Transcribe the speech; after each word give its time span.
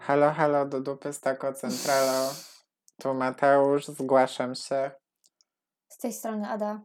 Halo, 0.00 0.30
halo, 0.30 0.66
do 0.66 0.80
dupy 0.80 1.12
z 1.12 1.20
centralo. 1.54 2.30
Tu 3.02 3.14
Mateusz, 3.14 3.86
zgłaszam 3.86 4.54
się. 4.54 4.90
Z 5.88 5.98
tej 5.98 6.12
strony 6.12 6.48
Ada. 6.48 6.80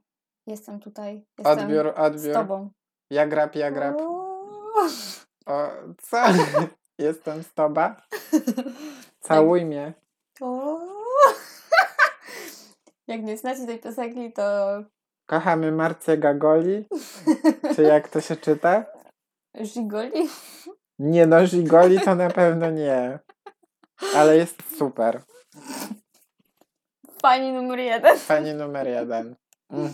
Jestem 0.48 0.80
tutaj. 0.80 1.26
Jestem 1.38 1.60
Odbiór, 1.60 1.94
z 1.96 2.00
odbiór. 2.00 2.34
tobą. 2.34 2.72
Ja 3.10 3.28
grab, 3.28 3.56
ja 3.56 3.72
grab. 3.72 4.02
O, 5.46 5.70
co? 6.02 6.18
Jestem 6.98 7.44
z 7.44 7.54
toba. 7.54 8.02
Całuj 9.20 9.66
mnie. 9.66 9.94
Jak 13.08 13.24
nie 13.24 13.38
znacie 13.38 13.66
tej 13.66 13.80
piosenki, 13.80 14.34
to 14.34 14.44
Kochamy 15.32 15.72
Marcę 15.72 16.18
Gagoli. 16.18 16.86
Czy 17.76 17.82
jak 17.82 18.10
to 18.10 18.22
się 18.22 18.36
czyta? 18.36 18.86
Żigoli. 19.62 20.30
Nie 21.00 21.26
no, 21.28 21.48
Żigoli 21.48 22.00
to 22.00 22.16
na 22.16 22.30
pewno 22.30 22.70
nie. 22.70 23.20
Ale 24.16 24.38
jest 24.38 24.78
super. 24.78 25.22
Pani 27.22 27.52
numer 27.52 27.80
jeden. 27.80 28.20
Pani 28.28 28.54
numer 28.54 28.88
jeden. 28.88 29.36
Mm. 29.70 29.94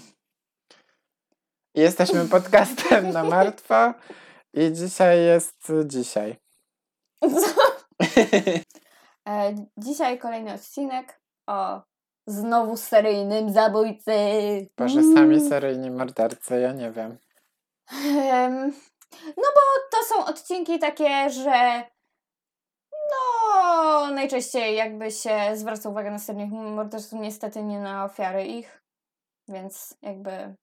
Jesteśmy 1.75 2.25
podcastem 2.25 3.09
na 3.09 3.23
martwo 3.23 3.93
i 4.53 4.71
dzisiaj 4.71 5.25
jest 5.25 5.71
dzisiaj. 5.85 6.37
E, 9.29 9.55
dzisiaj 9.77 10.19
kolejny 10.19 10.53
odcinek 10.53 11.21
o 11.47 11.81
znowu 12.27 12.77
seryjnym 12.77 13.49
zabójcy. 13.53 14.11
Boże, 14.77 15.01
sami 15.15 15.49
seryjni 15.49 15.91
mordercy, 15.91 16.59
ja 16.59 16.71
nie 16.73 16.91
wiem. 16.91 17.17
Em, 18.31 18.73
No 19.37 19.43
bo 19.55 19.61
to 19.97 20.03
są 20.05 20.25
odcinki 20.25 20.79
takie, 20.79 21.29
że 21.29 21.83
no 23.11 24.11
najczęściej 24.11 24.75
jakby 24.75 25.11
się 25.11 25.39
zwraca 25.53 25.89
uwagę 25.89 26.11
na 26.11 26.19
seryjnych 26.19 26.51
morderców, 26.51 27.19
niestety 27.19 27.63
nie 27.63 27.79
na 27.79 28.05
ofiary 28.05 28.45
ich, 28.45 28.83
więc 29.47 29.97
jakby 30.01 30.55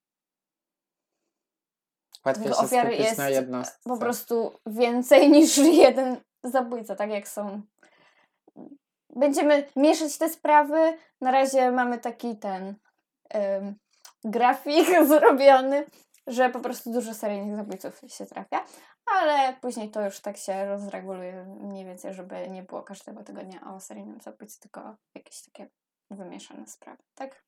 Łatwiej 2.26 2.46
się 2.52 2.56
ofiar 2.58 2.86
skupić 2.86 3.06
jest 3.06 3.18
na 3.18 3.28
jednostce. 3.28 3.78
po 3.84 3.98
prostu 3.98 4.52
więcej 4.66 5.30
niż 5.34 5.56
jeden 5.58 6.20
zabójca, 6.44 6.96
tak 6.96 7.10
jak 7.10 7.28
są. 7.28 7.62
Będziemy 9.16 9.66
mieszać 9.76 10.18
te 10.18 10.28
sprawy. 10.28 10.98
Na 11.20 11.30
razie 11.30 11.70
mamy 11.70 11.98
taki 11.98 12.36
ten 12.36 12.74
em, 13.30 13.74
grafik 14.24 14.88
zrobiony, 15.08 15.86
że 16.26 16.50
po 16.50 16.60
prostu 16.60 16.92
dużo 16.92 17.14
seryjnych 17.14 17.56
zabójców 17.56 18.00
się 18.08 18.26
trafia, 18.26 18.64
ale 19.06 19.56
później 19.60 19.90
to 19.90 20.04
już 20.04 20.20
tak 20.20 20.36
się 20.36 20.66
rozreguluje 20.66 21.44
mniej 21.44 21.84
więcej, 21.84 22.14
żeby 22.14 22.50
nie 22.50 22.62
było 22.62 22.82
każdego 22.82 23.24
tygodnia 23.24 23.74
o 23.74 23.80
seryjnym 23.80 24.20
zabójcy, 24.20 24.60
tylko 24.60 24.96
jakieś 25.14 25.42
takie 25.42 25.68
wymieszane 26.10 26.66
sprawy, 26.66 27.02
tak? 27.14 27.44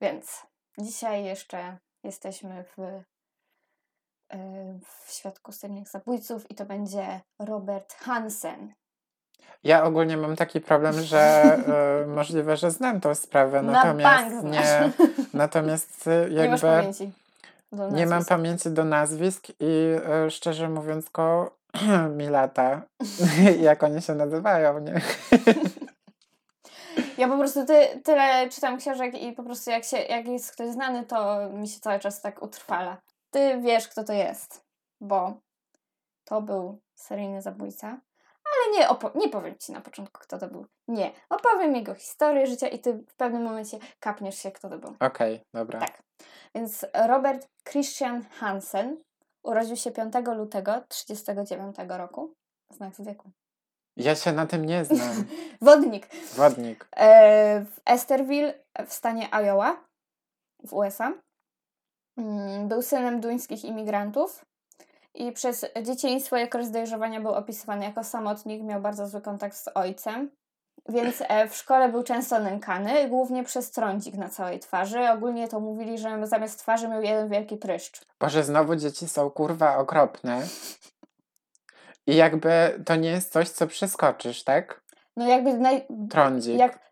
Więc 0.00 0.46
dzisiaj 0.78 1.24
jeszcze 1.24 1.78
jesteśmy 2.04 2.64
w 2.64 3.02
w 4.84 5.12
świadku 5.12 5.52
seryjnych 5.52 5.88
zabójców 5.88 6.50
i 6.50 6.54
to 6.54 6.66
będzie 6.66 7.20
Robert 7.38 7.94
Hansen. 7.94 8.74
Ja 9.64 9.84
ogólnie 9.84 10.16
mam 10.16 10.36
taki 10.36 10.60
problem, 10.60 11.02
że 11.02 11.18
e, 12.04 12.06
możliwe, 12.16 12.56
że 12.56 12.70
znam 12.70 13.00
tą 13.00 13.14
sprawę, 13.14 13.62
Na 13.62 13.72
natomiast 13.72 14.30
bank 14.34 14.44
nie, 14.44 14.92
natomiast 15.34 16.06
Nie 16.30 16.48
masz 16.48 16.62
jakby 16.62 16.76
pamięci. 16.76 17.12
do 17.72 17.90
nie 17.90 18.06
mam 18.06 18.08
nazwisk. 18.08 18.28
pamięci 18.28 18.70
do 18.70 18.84
nazwisk 18.84 19.46
i 19.60 19.96
e, 20.26 20.30
szczerze 20.30 20.68
mówiąc 20.68 21.10
ko 21.10 21.50
mi 22.18 22.28
lata, 22.28 22.82
jak 23.60 23.82
oni 23.82 24.02
się 24.02 24.14
nazywają, 24.14 24.78
nie? 24.78 25.00
Ja 27.18 27.28
po 27.28 27.38
prostu 27.38 27.66
ty, 27.66 28.00
tyle 28.04 28.48
czytam 28.48 28.78
książek 28.78 29.22
i 29.22 29.32
po 29.32 29.42
prostu 29.42 29.70
jak, 29.70 29.84
się, 29.84 29.96
jak 29.96 30.26
jest 30.28 30.52
ktoś 30.52 30.68
znany, 30.70 31.04
to 31.06 31.48
mi 31.50 31.68
się 31.68 31.80
cały 31.80 31.98
czas 31.98 32.20
tak 32.20 32.42
utrwala. 32.42 32.96
Ty 33.30 33.60
wiesz, 33.60 33.88
kto 33.88 34.04
to 34.04 34.12
jest, 34.12 34.64
bo 35.00 35.32
to 36.24 36.42
był 36.42 36.78
seryjny 36.94 37.42
zabójca, 37.42 37.98
ale 38.68 38.78
nie, 38.78 38.88
opo- 38.88 39.16
nie 39.16 39.28
powiem 39.28 39.54
ci 39.58 39.72
na 39.72 39.80
początku, 39.80 40.20
kto 40.20 40.38
to 40.38 40.48
był. 40.48 40.66
Nie, 40.88 41.10
opowiem 41.30 41.76
jego 41.76 41.94
historię 41.94 42.46
życia 42.46 42.68
i 42.68 42.78
ty 42.78 42.92
w 42.92 43.14
pewnym 43.16 43.42
momencie 43.42 43.78
kapniesz 44.00 44.38
się, 44.38 44.50
kto 44.50 44.68
to 44.68 44.78
był. 44.78 44.94
Okej, 45.00 45.40
dobra. 45.54 45.80
Tak. 45.80 46.02
Więc 46.54 46.86
Robert 47.06 47.46
Christian 47.70 48.24
Hansen 48.24 48.96
urodził 49.44 49.76
się 49.76 49.90
5 49.90 50.14
lutego 50.36 50.72
1939 50.88 51.76
roku. 51.88 52.32
Znak 52.70 52.94
zodiaku. 52.94 53.30
Ja 53.96 54.14
się 54.14 54.32
na 54.32 54.46
tym 54.46 54.66
nie 54.66 54.84
znam. 54.84 55.24
Wodnik. 55.62 56.06
Wodnik. 56.34 56.88
E, 56.96 57.60
w 57.64 57.80
Esterville 57.86 58.54
w 58.86 58.92
stanie 58.92 59.28
Iowa 59.34 59.84
w 60.64 60.72
USA. 60.74 61.12
Mm, 62.18 62.68
Był 62.68 62.82
synem 62.82 63.20
duńskich 63.20 63.64
imigrantów 63.64 64.44
i 65.18 65.32
przez 65.32 65.66
dzieciństwo 65.82 66.36
i 66.36 66.44
okres 66.44 66.70
dojrzewania 66.70 67.20
był 67.20 67.34
opisywany 67.34 67.84
jako 67.84 68.04
samotnik, 68.04 68.62
miał 68.62 68.80
bardzo 68.80 69.06
zły 69.06 69.20
kontakt 69.20 69.56
z 69.56 69.68
ojcem. 69.74 70.30
Więc 70.88 71.22
e, 71.28 71.48
w 71.48 71.56
szkole 71.56 71.88
był 71.88 72.02
często 72.02 72.40
nękany, 72.40 73.08
głównie 73.08 73.44
przez 73.44 73.70
trądzik 73.70 74.14
na 74.14 74.28
całej 74.28 74.58
twarzy. 74.58 75.10
Ogólnie 75.10 75.48
to 75.48 75.60
mówili, 75.60 75.98
że 75.98 76.26
zamiast 76.26 76.58
twarzy 76.58 76.88
miał 76.88 77.02
jeden 77.02 77.28
wielki 77.28 77.56
pryszcz. 77.56 78.00
Boże, 78.20 78.44
znowu 78.44 78.76
dzieci 78.76 79.08
są 79.08 79.30
kurwa 79.30 79.76
okropne. 79.76 80.42
I 82.06 82.16
jakby 82.16 82.82
to 82.86 82.96
nie 82.96 83.10
jest 83.10 83.32
coś, 83.32 83.48
co 83.48 83.66
przeskoczysz, 83.66 84.44
tak? 84.44 84.82
No 85.16 85.28
jakby 85.28 85.54
naj... 85.54 85.86
Trądzik. 86.10 86.58
jak 86.58 86.87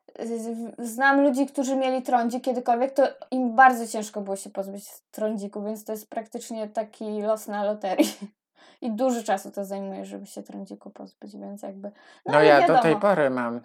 znam 0.78 1.22
ludzi, 1.22 1.47
którzy 1.47 1.77
mieli 1.77 2.03
trądzik 2.03 2.44
kiedykolwiek, 2.44 2.93
to 2.93 3.03
im 3.31 3.56
bardzo 3.56 3.87
ciężko 3.87 4.21
było 4.21 4.37
się 4.37 4.50
pozbyć 4.50 4.84
trądziku, 5.10 5.62
więc 5.62 5.84
to 5.84 5.93
jest 5.93 6.10
praktycznie 6.10 6.69
taki 6.69 7.22
los 7.22 7.47
na 7.49 7.65
loterii. 7.65 8.16
I 8.82 8.91
dużo 8.91 9.22
czasu 9.22 9.50
to 9.50 9.65
zajmuje, 9.65 10.04
żeby 10.04 10.27
się 10.27 10.43
trądziku 10.43 10.91
pozbyć, 10.91 11.37
więc 11.37 11.62
jakby. 11.62 11.88
No, 12.27 12.32
No 12.32 12.43
ja 12.43 12.54
do 12.56 12.60
wiadomo. 12.60 12.82
tej 12.82 12.97
pory 12.97 13.31
mam. 13.31 13.60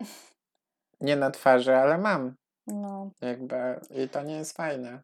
Nie 1.01 1.15
na 1.15 1.31
twarzy, 1.31 1.75
ale 1.75 1.97
mam. 1.97 2.33
No. 2.67 3.09
Jakby 3.21 3.79
i 3.89 4.09
to 4.09 4.23
nie 4.23 4.35
jest 4.35 4.57
fajne. 4.57 5.01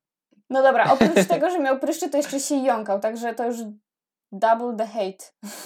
no 0.49 0.61
dobra, 0.63 0.93
oprócz 0.93 1.27
tego, 1.33 1.49
że 1.49 1.59
miał 1.59 1.79
pryszczy, 1.79 2.09
to 2.09 2.17
jeszcze 2.17 2.39
się 2.39 2.55
jąkał, 2.55 2.99
także 2.99 3.33
to 3.33 3.45
już 3.45 3.57
double 4.31 4.75
the 4.77 4.87
hate. 4.87 5.25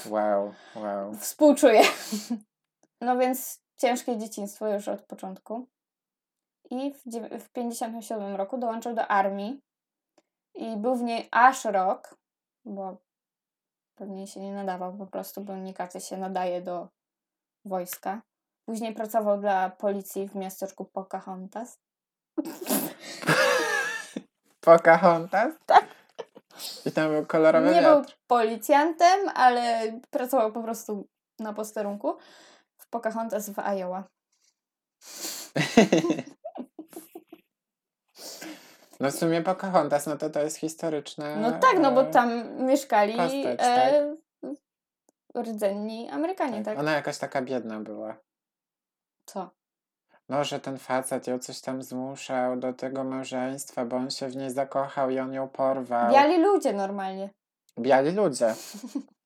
Wow, 0.09 0.53
wow. 0.75 1.15
Współczuję. 1.15 1.81
No 3.03 3.17
więc 3.17 3.60
ciężkie 3.81 4.17
dzieciństwo 4.17 4.67
już 4.67 4.87
od 4.87 5.01
początku. 5.01 5.67
I 6.69 6.93
w, 6.93 7.01
dziew- 7.07 7.39
w 7.39 7.49
57 7.49 8.35
roku 8.35 8.57
dołączył 8.57 8.93
do 8.95 9.07
armii 9.07 9.61
i 10.55 10.77
był 10.77 10.95
w 10.95 11.01
niej 11.03 11.27
aż 11.31 11.65
rok, 11.65 12.15
bo 12.65 12.97
pewnie 13.95 14.27
się 14.27 14.39
nie 14.39 14.53
nadawał 14.53 14.97
po 14.97 15.07
prostu, 15.07 15.41
bo 15.41 15.55
nie 15.57 15.73
każdy 15.73 16.01
się 16.01 16.17
nadaje 16.17 16.61
do 16.61 16.87
wojska. 17.65 18.21
Później 18.65 18.93
pracował 18.93 19.39
dla 19.39 19.69
policji 19.69 20.27
w 20.27 20.35
miasteczku 20.35 20.85
Pocahontas. 20.85 21.79
Pocahontas? 24.61 25.53
Tak. 25.65 25.85
I 26.85 26.91
tam 26.91 27.11
był 27.11 27.25
kolorowy 27.25 27.65
Nie 27.73 27.81
był 27.81 27.95
wiatr. 27.95 28.17
policjantem, 28.27 29.29
ale 29.35 29.91
pracował 30.09 30.51
po 30.51 30.63
prostu 30.63 31.07
na 31.39 31.53
posterunku 31.53 32.17
Pocahontas 32.91 33.49
w 33.49 33.59
Iowa. 33.59 34.03
No 38.99 39.11
w 39.11 39.15
sumie 39.15 39.41
Pocahontas, 39.41 40.07
no 40.07 40.17
to 40.17 40.29
to 40.29 40.39
jest 40.39 40.57
historyczne. 40.57 41.35
No 41.35 41.51
tak, 41.51 41.79
no 41.79 41.91
bo 41.91 42.01
e, 42.01 42.11
tam 42.11 42.57
mieszkali 42.65 43.17
postać, 43.17 43.59
e, 43.61 44.15
rdzenni 45.41 46.09
Amerykanie, 46.09 46.63
tak? 46.63 46.79
Ona 46.79 46.91
jakaś 46.91 47.17
taka 47.17 47.41
biedna 47.41 47.79
była. 47.79 48.17
Co? 49.25 49.49
No, 50.29 50.43
że 50.43 50.59
ten 50.59 50.77
facet 50.77 51.27
ją 51.27 51.39
coś 51.39 51.61
tam 51.61 51.83
zmuszał 51.83 52.57
do 52.57 52.73
tego 52.73 53.03
małżeństwa, 53.03 53.85
bo 53.85 53.95
on 53.95 54.11
się 54.11 54.27
w 54.27 54.35
niej 54.35 54.51
zakochał 54.51 55.09
i 55.09 55.19
on 55.19 55.33
ją 55.33 55.49
porwał. 55.49 56.11
Biali 56.11 56.37
ludzie 56.37 56.73
normalnie. 56.73 57.29
Biali 57.79 58.11
ludzie. 58.11 58.55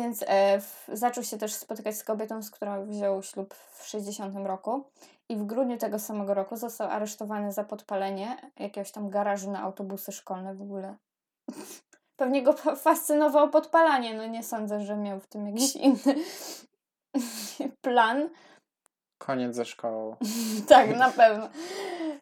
Więc 0.00 0.24
e, 0.26 0.60
w, 0.60 0.88
zaczął 0.92 1.24
się 1.24 1.38
też 1.38 1.54
spotykać 1.54 1.96
z 1.96 2.04
kobietą, 2.04 2.42
z 2.42 2.50
którą 2.50 2.86
wziął 2.86 3.22
ślub 3.22 3.54
w 3.54 3.86
60 3.86 4.34
roku. 4.46 4.84
I 5.28 5.36
w 5.36 5.46
grudniu 5.46 5.78
tego 5.78 5.98
samego 5.98 6.34
roku 6.34 6.56
został 6.56 6.90
aresztowany 6.90 7.52
za 7.52 7.64
podpalenie 7.64 8.36
jakiegoś 8.58 8.92
tam 8.92 9.10
garażu 9.10 9.50
na 9.50 9.60
autobusy 9.62 10.12
szkolne 10.12 10.54
w 10.54 10.62
ogóle. 10.62 10.96
Pewnie 12.20 12.42
go 12.42 12.52
fa- 12.52 12.76
fascynowało 12.76 13.48
podpalanie. 13.48 14.14
No 14.14 14.26
nie 14.26 14.42
sądzę, 14.42 14.80
że 14.80 14.96
miał 14.96 15.20
w 15.20 15.26
tym 15.26 15.46
jakiś 15.46 15.76
inny 15.86 16.14
plan. 17.84 18.28
Koniec 19.18 19.56
ze 19.56 19.64
szkołą. 19.64 20.16
tak, 20.68 20.96
na 20.96 21.10
pewno. 21.10 21.48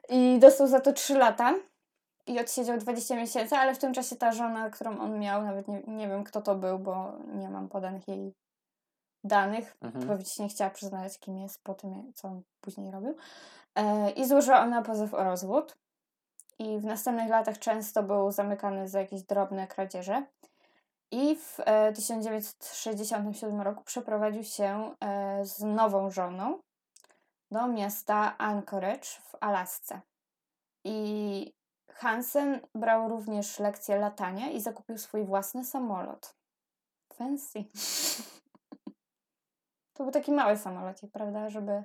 I 0.08 0.38
dostał 0.38 0.66
za 0.66 0.80
to 0.80 0.92
3 0.92 1.18
lata. 1.18 1.54
I 2.28 2.40
odsiedział 2.40 2.78
20 2.78 3.16
miesięcy, 3.16 3.56
ale 3.56 3.74
w 3.74 3.78
tym 3.78 3.94
czasie 3.94 4.16
ta 4.16 4.32
żona, 4.32 4.70
którą 4.70 4.98
on 4.98 5.18
miał, 5.18 5.42
nawet 5.42 5.68
nie, 5.68 5.82
nie 5.86 6.08
wiem 6.08 6.24
kto 6.24 6.42
to 6.42 6.54
był, 6.54 6.78
bo 6.78 7.12
nie 7.34 7.50
mam 7.50 7.68
podanych 7.68 8.08
jej 8.08 8.34
danych. 9.24 9.76
Mhm. 9.80 10.06
Powiedzieć 10.06 10.38
nie 10.38 10.48
chciała 10.48 10.70
przyznać, 10.70 11.18
kim 11.18 11.38
jest 11.38 11.62
po 11.62 11.74
tym, 11.74 12.12
co 12.14 12.28
on 12.28 12.42
później 12.60 12.90
robił. 12.90 13.16
E, 13.74 14.10
I 14.10 14.26
złożyła 14.26 14.60
ona 14.60 14.82
pozew 14.82 15.14
o 15.14 15.24
rozwód. 15.24 15.76
I 16.58 16.78
w 16.78 16.84
następnych 16.84 17.30
latach 17.30 17.58
często 17.58 18.02
był 18.02 18.32
zamykany 18.32 18.88
za 18.88 19.00
jakieś 19.00 19.22
drobne 19.22 19.66
kradzieże. 19.66 20.26
I 21.10 21.36
w 21.36 21.60
e, 21.60 21.92
1967 21.92 23.60
roku 23.60 23.84
przeprowadził 23.84 24.44
się 24.44 24.94
e, 25.00 25.44
z 25.44 25.60
nową 25.60 26.10
żoną 26.10 26.58
do 27.50 27.68
miasta 27.68 28.38
Anchorage 28.38 29.08
w 29.22 29.36
Alasce. 29.40 30.00
I 30.84 31.57
Hansen 31.98 32.60
brał 32.74 33.08
również 33.08 33.58
lekcje 33.58 33.96
latania 33.96 34.50
i 34.50 34.60
zakupił 34.60 34.98
swój 34.98 35.24
własny 35.24 35.64
samolot. 35.64 36.34
Fancy. 37.12 37.64
To 39.92 40.04
był 40.04 40.12
taki 40.12 40.32
mały 40.32 40.56
samolocik, 40.58 41.12
prawda, 41.12 41.50
żeby 41.50 41.82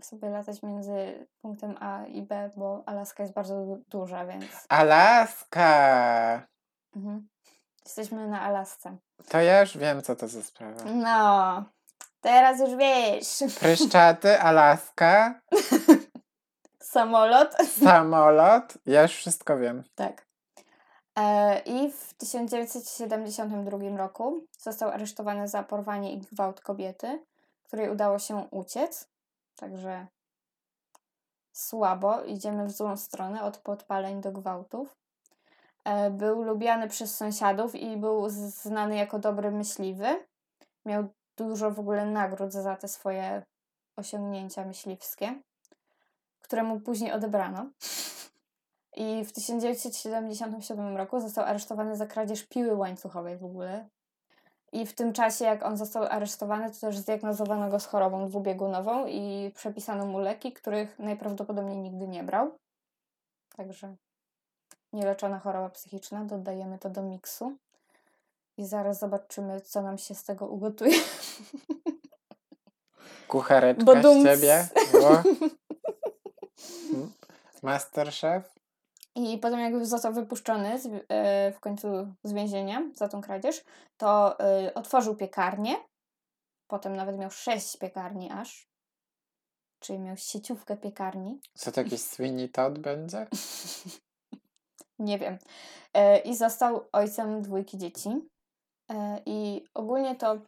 sobie 0.00 0.30
latać 0.30 0.62
między 0.62 1.26
punktem 1.42 1.76
A 1.80 2.06
i 2.06 2.22
B, 2.22 2.50
bo 2.56 2.82
Alaska 2.86 3.22
jest 3.22 3.34
bardzo 3.34 3.64
du- 3.64 3.84
duża, 3.88 4.26
więc 4.26 4.66
Alaska! 4.68 6.46
mhm. 6.96 7.28
jesteśmy 7.84 8.28
na 8.28 8.40
Alasce. 8.40 8.96
To 9.28 9.40
ja 9.40 9.60
już 9.60 9.78
wiem, 9.78 10.02
co 10.02 10.16
to 10.16 10.28
za 10.28 10.42
sprawa. 10.42 10.84
No, 10.84 11.64
teraz 12.20 12.60
już 12.60 12.76
wiesz. 12.76 13.54
Pryszczaty, 13.60 14.40
Alaska, 14.40 15.40
Samolot. 16.94 17.54
samolot. 17.84 18.78
Ja 18.86 19.02
już 19.02 19.12
wszystko 19.12 19.58
wiem. 19.58 19.84
Tak. 19.94 20.26
E, 21.18 21.58
I 21.58 21.92
w 21.92 22.14
1972 22.14 23.96
roku 23.96 24.46
został 24.58 24.90
aresztowany 24.90 25.48
za 25.48 25.62
porwanie 25.62 26.12
i 26.12 26.18
gwałt 26.18 26.60
kobiety, 26.60 27.24
której 27.62 27.90
udało 27.90 28.18
się 28.18 28.48
uciec. 28.50 29.08
Także 29.56 30.06
słabo, 31.52 32.22
idziemy 32.22 32.66
w 32.66 32.70
złą 32.70 32.96
stronę 32.96 33.42
od 33.42 33.58
podpaleń 33.58 34.20
do 34.20 34.32
gwałtów. 34.32 34.96
E, 35.84 36.10
Był 36.10 36.42
lubiany 36.42 36.88
przez 36.88 37.16
sąsiadów 37.16 37.74
i 37.74 37.96
był 37.96 38.28
znany 38.28 38.96
jako 38.96 39.18
dobry 39.18 39.50
myśliwy. 39.50 40.26
Miał 40.86 41.04
dużo 41.36 41.70
w 41.70 41.80
ogóle 41.80 42.06
nagród 42.06 42.52
za 42.52 42.76
te 42.76 42.88
swoje 42.88 43.42
osiągnięcia 43.96 44.64
myśliwskie, 44.64 45.40
które 46.44 46.62
mu 46.62 46.80
później 46.80 47.12
odebrano. 47.12 47.66
I 48.96 49.24
w 49.24 49.32
1977 49.32 50.96
roku 50.96 51.20
został 51.20 51.44
aresztowany 51.44 51.96
za 51.96 52.06
kradzież 52.06 52.42
piły 52.42 52.74
łańcuchowej 52.74 53.36
w 53.36 53.44
ogóle. 53.44 53.88
I 54.72 54.86
w 54.86 54.94
tym 54.94 55.12
czasie, 55.12 55.44
jak 55.44 55.62
on 55.64 55.76
został 55.76 56.02
aresztowany, 56.02 56.70
to 56.70 56.80
też 56.80 56.98
zdiagnozowano 56.98 57.70
go 57.70 57.80
z 57.80 57.86
chorobą 57.86 58.28
dwubiegunową 58.28 59.06
i 59.06 59.52
przepisano 59.54 60.06
mu 60.06 60.18
leki, 60.18 60.52
których 60.52 60.98
najprawdopodobniej 60.98 61.76
nigdy 61.76 62.08
nie 62.08 62.24
brał. 62.24 62.58
Także 63.56 63.96
nieleczona 64.92 65.38
choroba 65.38 65.70
psychiczna, 65.70 66.24
dodajemy 66.24 66.78
to 66.78 66.90
do 66.90 67.02
miksu. 67.02 67.56
I 68.56 68.66
zaraz 68.66 68.98
zobaczymy, 68.98 69.60
co 69.60 69.82
nam 69.82 69.98
się 69.98 70.14
z 70.14 70.24
tego 70.24 70.46
ugotuje. 70.46 70.98
Kuchareczka 73.28 74.02
z 74.02 74.24
ciebie. 74.24 74.68
Było. 74.92 75.22
Masterchef. 77.64 78.54
I 79.14 79.38
potem 79.38 79.60
jak 79.60 79.86
został 79.86 80.12
wypuszczony 80.12 80.78
z, 80.78 80.86
e, 81.08 81.52
w 81.52 81.60
końcu 81.60 81.88
z 82.24 82.32
więzienia 82.32 82.82
za 82.94 83.08
tą 83.08 83.20
kradzież, 83.20 83.64
to 83.96 84.40
e, 84.40 84.74
otworzył 84.74 85.16
piekarnię. 85.16 85.76
Potem 86.66 86.96
nawet 86.96 87.18
miał 87.18 87.30
sześć 87.30 87.76
piekarni 87.76 88.30
aż. 88.30 88.68
Czyli 89.80 89.98
miał 89.98 90.16
sieciówkę 90.16 90.76
piekarni. 90.76 91.40
Co 91.54 91.72
to 91.72 91.80
jakiś 91.80 92.00
Sweeney 92.00 92.48
Todd 92.48 92.78
będzie? 92.78 93.26
Nie 94.98 95.18
wiem. 95.18 95.38
E, 95.94 96.18
I 96.18 96.36
został 96.36 96.88
ojcem 96.92 97.42
dwójki 97.42 97.78
dzieci. 97.78 98.28
I 99.26 99.64
ogólnie 99.74 100.16
to 100.16 100.38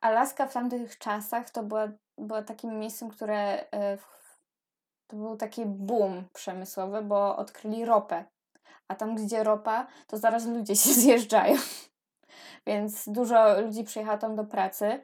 Alaska 0.00 0.46
w 0.46 0.52
tamtych 0.52 0.98
czasach 0.98 1.50
to 1.50 1.62
była, 1.62 1.88
była 2.18 2.42
takim 2.42 2.78
miejscem, 2.78 3.10
które 3.10 3.64
w- 3.98 4.21
to 5.12 5.16
był 5.16 5.36
taki 5.36 5.66
boom 5.66 6.28
przemysłowy, 6.32 7.02
bo 7.02 7.36
odkryli 7.36 7.84
ropę. 7.84 8.24
A 8.88 8.94
tam, 8.94 9.14
gdzie 9.14 9.44
ropa, 9.44 9.86
to 10.06 10.18
zaraz 10.18 10.46
ludzie 10.46 10.76
się 10.82 10.92
zjeżdżają. 10.92 11.56
Więc 12.66 13.08
dużo 13.08 13.60
ludzi 13.60 13.84
przyjechało 13.84 14.18
tam 14.18 14.36
do 14.36 14.44
pracy. 14.44 15.00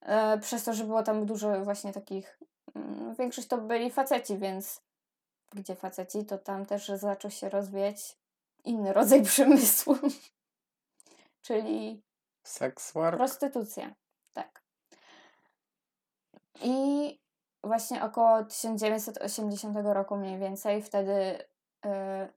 E, 0.00 0.38
przez 0.38 0.64
to, 0.64 0.74
że 0.74 0.84
było 0.84 1.02
tam 1.02 1.26
dużo 1.26 1.64
właśnie 1.64 1.92
takich. 1.92 2.38
mm, 2.74 3.14
Większość 3.14 3.48
to 3.48 3.58
byli 3.58 3.90
faceci, 3.90 4.38
więc 4.38 4.80
gdzie 5.52 5.74
faceci, 5.74 6.24
to 6.24 6.38
tam 6.38 6.66
też 6.66 6.88
zaczął 6.88 7.30
się 7.30 7.48
rozwijać 7.48 8.18
inny 8.64 8.92
rodzaj 8.98 9.22
przemysłu. 9.22 9.96
Czyli 11.42 12.02
Sex 12.42 12.92
work? 12.92 13.16
prostytucja. 13.16 13.94
Tak. 14.32 14.62
I 16.62 17.23
właśnie 17.66 18.04
około 18.04 18.44
1980 18.44 19.76
roku 19.82 20.16
mniej 20.16 20.38
więcej 20.38 20.82
wtedy 20.82 21.38
e, 21.86 22.28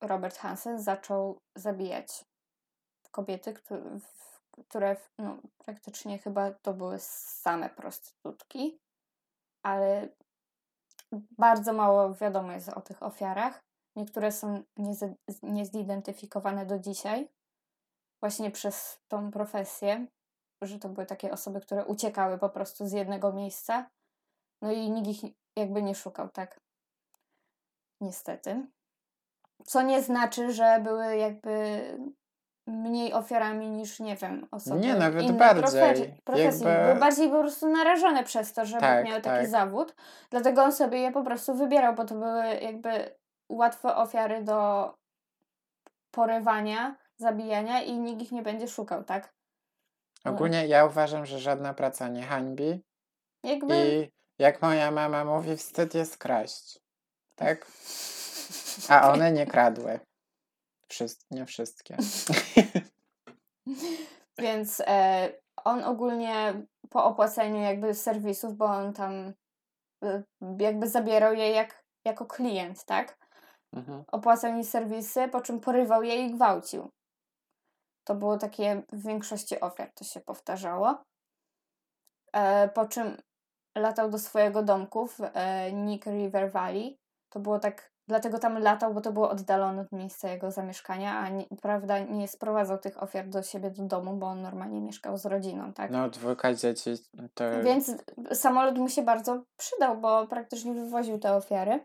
Robert 0.00 0.38
Hansen 0.38 0.82
zaczął 0.82 1.40
zabijać 1.56 2.24
kobiety, 3.10 3.54
które, 4.68 4.96
no, 5.18 5.38
praktycznie 5.58 6.18
chyba 6.18 6.50
to 6.50 6.74
były 6.74 6.96
same 6.98 7.70
prostytutki, 7.70 8.78
ale 9.62 10.08
bardzo 11.38 11.72
mało 11.72 12.14
wiadomo 12.14 12.52
jest 12.52 12.68
o 12.68 12.80
tych 12.80 13.02
ofiarach. 13.02 13.60
Niektóre 13.96 14.32
są 14.32 14.62
niezidentyfikowane 15.42 16.66
do 16.66 16.78
dzisiaj, 16.78 17.28
właśnie 18.22 18.50
przez 18.50 18.98
tą 19.08 19.30
profesję, 19.30 20.06
że 20.62 20.78
to 20.78 20.88
były 20.88 21.06
takie 21.06 21.32
osoby, 21.32 21.60
które 21.60 21.84
uciekały 21.84 22.38
po 22.38 22.48
prostu 22.48 22.86
z 22.86 22.92
jednego 22.92 23.32
miejsca, 23.32 23.90
no 24.62 24.72
i 24.72 24.90
nikt 24.90 25.08
ich 25.08 25.32
jakby 25.56 25.82
nie 25.82 25.94
szukał, 25.94 26.28
tak? 26.28 26.60
Niestety. 28.00 28.66
Co 29.64 29.82
nie 29.82 30.02
znaczy, 30.02 30.52
że 30.52 30.80
były 30.84 31.16
jakby 31.16 31.80
mniej 32.66 33.12
ofiarami 33.12 33.70
niż, 33.70 34.00
nie 34.00 34.16
wiem, 34.16 34.48
osoby 34.50 34.80
Nie, 34.80 34.94
nawet 34.94 35.22
innej 35.24 35.38
bardziej. 35.38 35.62
Profesji. 35.62 36.14
profesji. 36.24 36.66
Jakby- 36.66 36.86
Były 36.86 37.00
bardziej 37.00 37.30
po 37.30 37.40
prostu 37.40 37.68
narażone 37.68 38.24
przez 38.24 38.52
to, 38.52 38.66
że 38.66 38.78
Tak, 38.78 39.04
miały 39.06 39.20
taki 39.20 39.36
tak. 39.40 39.48
zawód. 39.48 39.94
Dlatego 40.30 40.62
on 40.62 40.72
sobie 40.72 40.98
je 40.98 41.12
po 41.12 41.22
prostu 41.22 41.54
wybierał, 41.54 41.94
bo 41.94 42.04
to 42.04 42.14
były 42.14 42.44
jakby 42.46 43.16
łatwe 43.52 43.96
ofiary 43.96 44.42
do 44.42 44.90
porywania, 46.10 46.96
zabijania 47.16 47.82
i 47.82 47.98
nikt 47.98 48.22
ich 48.22 48.32
nie 48.32 48.42
będzie 48.42 48.68
szukał, 48.68 49.04
tak? 49.04 49.34
Ogólnie 50.24 50.66
ja 50.66 50.84
uważam, 50.84 51.26
że 51.26 51.38
żadna 51.38 51.74
praca 51.74 52.08
nie 52.08 52.22
hańbi. 52.22 52.80
Jakby... 53.44 53.74
I 53.88 54.17
jak 54.38 54.62
moja 54.62 54.90
mama 54.90 55.24
mówi, 55.24 55.56
wstyd 55.56 55.94
jest 55.94 56.18
kraść. 56.18 56.78
Tak? 57.36 57.66
A 58.88 59.02
one 59.12 59.32
nie 59.32 59.46
kradły. 59.46 60.00
Wszyscy, 60.88 61.26
nie 61.30 61.46
wszystkie. 61.46 61.96
Więc 64.38 64.82
e, 64.86 65.28
on 65.64 65.84
ogólnie 65.84 66.62
po 66.90 67.04
opłaceniu 67.04 67.60
jakby 67.60 67.94
serwisów, 67.94 68.56
bo 68.56 68.64
on 68.64 68.92
tam 68.92 69.32
e, 70.04 70.22
jakby 70.58 70.88
zabierał 70.88 71.34
je 71.34 71.50
jak, 71.50 71.84
jako 72.04 72.26
klient, 72.26 72.84
tak? 72.84 73.18
Mhm. 73.72 74.04
Opłacał 74.12 74.52
im 74.52 74.64
serwisy, 74.64 75.28
po 75.28 75.40
czym 75.40 75.60
porywał 75.60 76.02
je 76.02 76.26
i 76.26 76.34
gwałcił. 76.34 76.90
To 78.04 78.14
było 78.14 78.38
takie 78.38 78.82
w 78.92 79.06
większości 79.06 79.60
ofiar, 79.60 79.92
to 79.94 80.04
się 80.04 80.20
powtarzało. 80.20 81.02
E, 82.32 82.68
po 82.68 82.86
czym 82.86 83.16
latał 83.74 84.10
do 84.10 84.18
swojego 84.18 84.62
domku 84.62 85.06
w 85.06 85.20
e, 85.20 85.72
Nick 85.72 86.06
River 86.06 86.52
Valley. 86.52 86.98
To 87.28 87.40
było 87.40 87.58
tak, 87.58 87.92
dlatego 88.08 88.38
tam 88.38 88.58
latał, 88.58 88.94
bo 88.94 89.00
to 89.00 89.12
było 89.12 89.30
oddalone 89.30 89.82
od 89.82 89.92
miejsca 89.92 90.28
jego 90.28 90.50
zamieszkania, 90.50 91.18
a 91.18 91.28
nie, 91.28 91.44
prawda 91.62 91.98
nie 91.98 92.28
sprowadzał 92.28 92.78
tych 92.78 93.02
ofiar 93.02 93.28
do 93.28 93.42
siebie 93.42 93.70
do 93.70 93.82
domu, 93.82 94.16
bo 94.16 94.26
on 94.26 94.42
normalnie 94.42 94.80
mieszkał 94.80 95.18
z 95.18 95.26
rodziną, 95.26 95.72
tak? 95.72 95.90
No, 95.90 96.08
dwójka 96.10 96.54
dzieci 96.54 96.90
to... 97.34 97.44
Więc 97.62 97.94
samolot 98.32 98.78
mu 98.78 98.88
się 98.88 99.02
bardzo 99.02 99.42
przydał, 99.56 100.00
bo 100.00 100.26
praktycznie 100.26 100.74
wywoził 100.74 101.18
te 101.18 101.34
ofiary 101.34 101.84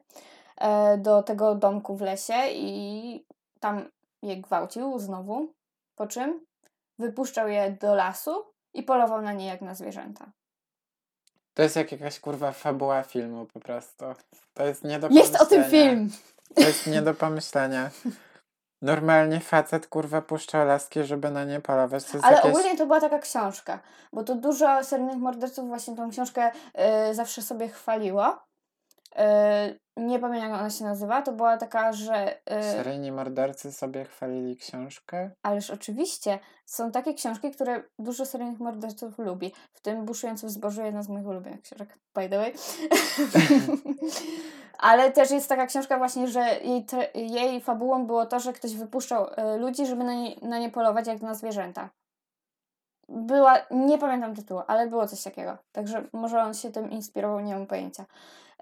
e, 0.58 0.98
do 0.98 1.24
tego 1.24 1.56
domku 1.56 1.98
w 1.98 2.02
lesie 2.02 2.48
i 2.52 3.26
tam 3.60 3.90
je 4.22 4.38
gwałcił 4.38 5.00
znowu, 5.00 5.54
po 5.96 6.08
czym 6.08 6.46
wypuszczał 7.00 7.48
je 7.48 7.72
do 7.72 7.96
lasu 7.96 8.32
i 8.74 8.84
polował 8.84 9.22
na 9.22 9.34
nie 9.34 9.46
jak 9.46 9.62
na 9.62 9.76
zwierzęta. 9.76 10.32
To 11.54 11.64
jest 11.64 11.76
jak 11.76 11.92
jakaś 11.92 12.20
kurwa 12.20 12.52
fabuła 12.52 13.04
filmu 13.04 13.46
po 13.46 13.60
prostu. 13.60 14.06
To 14.54 14.66
jest 14.66 14.84
nie 14.84 15.00
do 15.00 15.08
Jest 15.08 15.42
o 15.42 15.46
tym 15.46 15.64
film! 15.64 16.10
To 16.56 16.62
jest 16.62 16.88
nie 16.88 17.02
do 17.02 17.14
pomyślenia. 17.14 17.90
Normalnie 18.82 19.40
facet 19.40 19.88
kurwa 19.88 20.22
puszcza 20.22 20.64
laski, 20.64 21.04
żeby 21.04 21.32
na 21.32 21.44
nie 21.44 21.60
polować. 21.62 22.04
Ale 22.22 22.36
jakieś... 22.36 22.52
ogólnie 22.52 22.78
to 22.78 22.86
była 22.86 23.02
taka 23.02 23.20
książka, 23.20 23.80
bo 24.14 24.24
to 24.24 24.36
dużo 24.36 24.84
seryjnych 24.84 25.18
morderców 25.18 25.68
właśnie 25.68 25.96
tą 25.96 26.12
książkę 26.12 26.52
y, 27.12 27.16
zawsze 27.16 27.42
sobie 27.42 27.68
chwaliło. 27.68 28.40
Y, 29.20 29.80
nie 29.98 30.20
pamiętam 30.20 30.52
jak 30.52 30.60
ona 30.60 30.70
się 30.70 30.84
nazywa, 30.84 31.22
to 31.22 31.32
była 31.32 31.58
taka, 31.58 31.94
że... 31.94 32.38
Y, 32.60 32.64
Seryjni 32.64 33.12
mordercy 33.12 33.72
sobie 33.72 34.06
chwalili 34.06 34.58
książkę. 34.58 35.32
Ależ 35.44 35.72
oczywiście, 35.72 36.40
są 36.66 36.92
takie 36.92 37.14
książki, 37.14 37.52
które 37.52 37.84
dużo 38.00 38.26
seryjnych 38.26 38.60
morderców 38.60 39.20
lubi. 39.20 39.54
W 39.74 39.82
tym 39.82 40.06
Buszujący 40.06 40.48
w 40.48 40.50
zbożu, 40.50 40.82
jedna 40.82 41.04
z 41.04 41.10
moich 41.10 41.28
ulubionych 41.28 41.62
książek, 41.62 42.00
by 42.16 42.30
the 42.30 42.38
way. 42.38 42.54
Ale 44.80 45.12
też 45.12 45.32
jest 45.32 45.50
taka 45.50 45.66
książka 45.66 45.98
właśnie, 45.98 46.28
że 46.28 46.60
jej, 46.64 46.86
jej 47.16 47.62
fabułą 47.62 48.08
było 48.08 48.26
to, 48.26 48.40
że 48.40 48.54
ktoś 48.54 48.76
wypuszczał 48.76 49.28
y, 49.28 49.58
ludzi, 49.58 49.86
żeby 49.86 50.04
na 50.04 50.14
nie, 50.14 50.36
na 50.42 50.60
nie 50.60 50.70
polować 50.70 51.08
jak 51.08 51.22
na 51.22 51.34
zwierzęta. 51.34 51.90
Była, 53.10 53.58
nie 53.72 53.98
pamiętam 53.98 54.36
tytułu, 54.36 54.62
ale 54.68 54.88
było 54.88 55.08
coś 55.08 55.24
takiego. 55.24 55.58
Także 55.72 56.04
może 56.14 56.42
on 56.42 56.54
się 56.54 56.72
tym 56.72 56.92
inspirował, 56.92 57.40
nie 57.40 57.54
mam 57.54 57.68
pojęcia. 57.68 58.06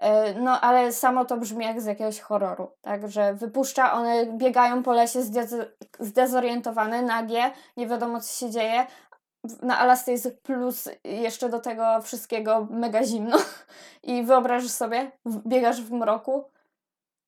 E, 0.02 0.34
No, 0.34 0.60
ale 0.60 0.92
samo 0.92 1.24
to 1.24 1.36
brzmi 1.36 1.64
jak 1.64 1.80
z 1.80 1.84
jakiegoś 1.86 2.20
horroru, 2.20 2.70
tak, 2.80 3.08
że 3.10 3.34
wypuszcza, 3.34 3.92
one 3.92 4.26
biegają 4.26 4.82
po 4.82 4.92
lesie 4.92 5.20
zdez- 5.20 5.66
zdezorientowane, 5.98 7.02
nagie, 7.02 7.50
nie 7.76 7.86
wiadomo 7.86 8.20
co 8.20 8.32
się 8.32 8.50
dzieje. 8.50 8.86
Na 9.62 9.78
Alasce 9.78 10.12
jest 10.12 10.40
plus 10.42 10.88
jeszcze 11.04 11.48
do 11.48 11.60
tego 11.60 12.00
wszystkiego 12.02 12.66
mega 12.70 13.04
zimno 13.04 13.36
i 14.02 14.22
wyobrażasz 14.22 14.70
sobie, 14.70 15.10
biegasz 15.46 15.82
w 15.82 15.92
mroku, 15.92 16.44